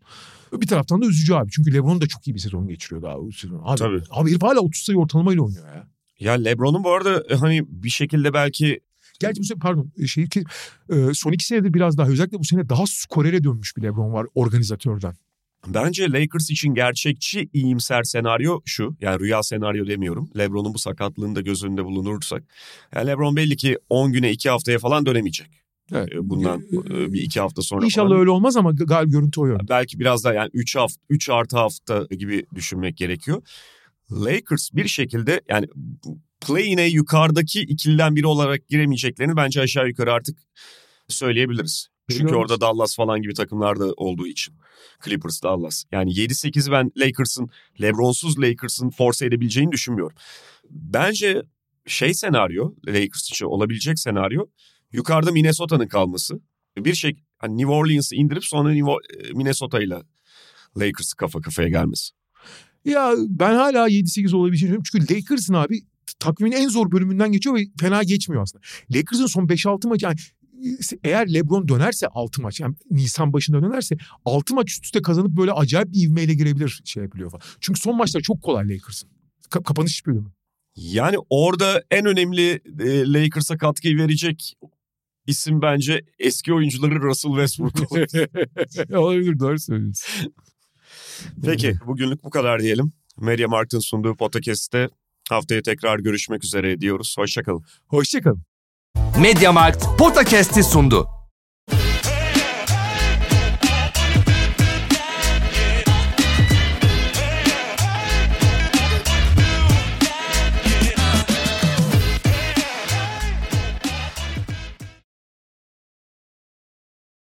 [0.52, 1.50] Bir taraftan da üzücü abi.
[1.50, 3.62] Çünkü Lebron da çok iyi bir sezon geçiriyor daha bu sezon.
[3.64, 4.02] Abi, Tabii.
[4.10, 5.88] abi herif hala 30 sayı ortalamayla oynuyor ya.
[6.20, 8.80] Ya LeBron'un bu arada e, hani bir şekilde belki
[9.20, 10.44] Gerçi bu sene pardon şey ki
[10.90, 14.26] e, son iki senedir biraz daha özellikle bu sene daha skorere dönmüş bir Lebron var
[14.34, 15.14] organizatörden.
[15.66, 18.96] Bence Lakers için gerçekçi iyimser senaryo şu.
[19.00, 20.30] Yani rüya senaryo demiyorum.
[20.38, 22.42] LeBron'un bu sakatlığını da göz önünde bulunursak.
[22.94, 25.50] Yani LeBron belli ki 10 güne 2 haftaya falan dönemeyecek.
[25.92, 26.08] Evet.
[26.12, 28.20] Ee, Bundan e, bir 2 hafta sonra İnşallah falan.
[28.20, 29.68] öyle olmaz ama galiba görüntü o yönde.
[29.68, 33.42] Belki biraz daha yani 3 hafta 3 artı hafta gibi düşünmek gerekiyor.
[34.12, 35.66] Lakers bir şekilde yani
[36.40, 40.38] play-in'e yukarıdaki ikiliden biri olarak giremeyeceklerini bence aşağı yukarı artık
[41.08, 41.88] söyleyebiliriz.
[42.10, 42.50] Çünkü olmaz.
[42.50, 44.54] orada Dallas falan gibi takımlar da olduğu için.
[45.04, 45.84] Clippers, Dallas.
[45.92, 47.48] Yani 7-8 ben Lakers'ın,
[47.80, 50.16] LeBron'suz Lakers'ın force edebileceğini düşünmüyorum.
[50.70, 51.42] Bence
[51.86, 54.46] şey senaryo, Lakers için olabilecek senaryo
[54.92, 56.40] yukarıda Minnesota'nın kalması.
[56.78, 58.92] Bir şey hani New Orleans'ı indirip sonra New,
[59.34, 60.02] Minnesota ile
[60.76, 62.12] Lakers kafa kafaya gelmesi.
[62.84, 64.78] Ya ben hala 7-8 olabileceğini.
[64.92, 65.80] Çünkü Lakers'ın abi
[66.18, 68.64] takvimin en zor bölümünden geçiyor ve fena geçmiyor aslında.
[68.90, 70.16] Lakers'ın son 5-6 maçı yani
[71.04, 75.52] eğer LeBron dönerse 6 maç yani Nisan başında dönerse 6 maç üst üste kazanıp böyle
[75.52, 77.42] acayip bir ivmeyle girebilir şey yapılıyor falan.
[77.60, 79.10] Çünkü son maçlar çok kolay Lakers'ın.
[79.50, 80.32] Ka- kapanış bölümü.
[80.76, 84.56] Yani orada en önemli e, Lakers'a katkıyı verecek
[85.26, 87.92] isim bence eski oyuncuları Russell Westbrook.
[88.92, 90.32] Olabilir doğru söylüyorsun.
[91.44, 92.92] Peki bugünlük bu kadar diyelim.
[93.20, 94.88] Media Markt'ın sunduğu podcast'te
[95.28, 97.14] haftaya tekrar görüşmek üzere diyoruz.
[97.18, 97.64] Hoşçakalın.
[97.86, 98.42] Hoşçakalın.
[99.18, 101.15] Mediamarkt Podcast'i sundu.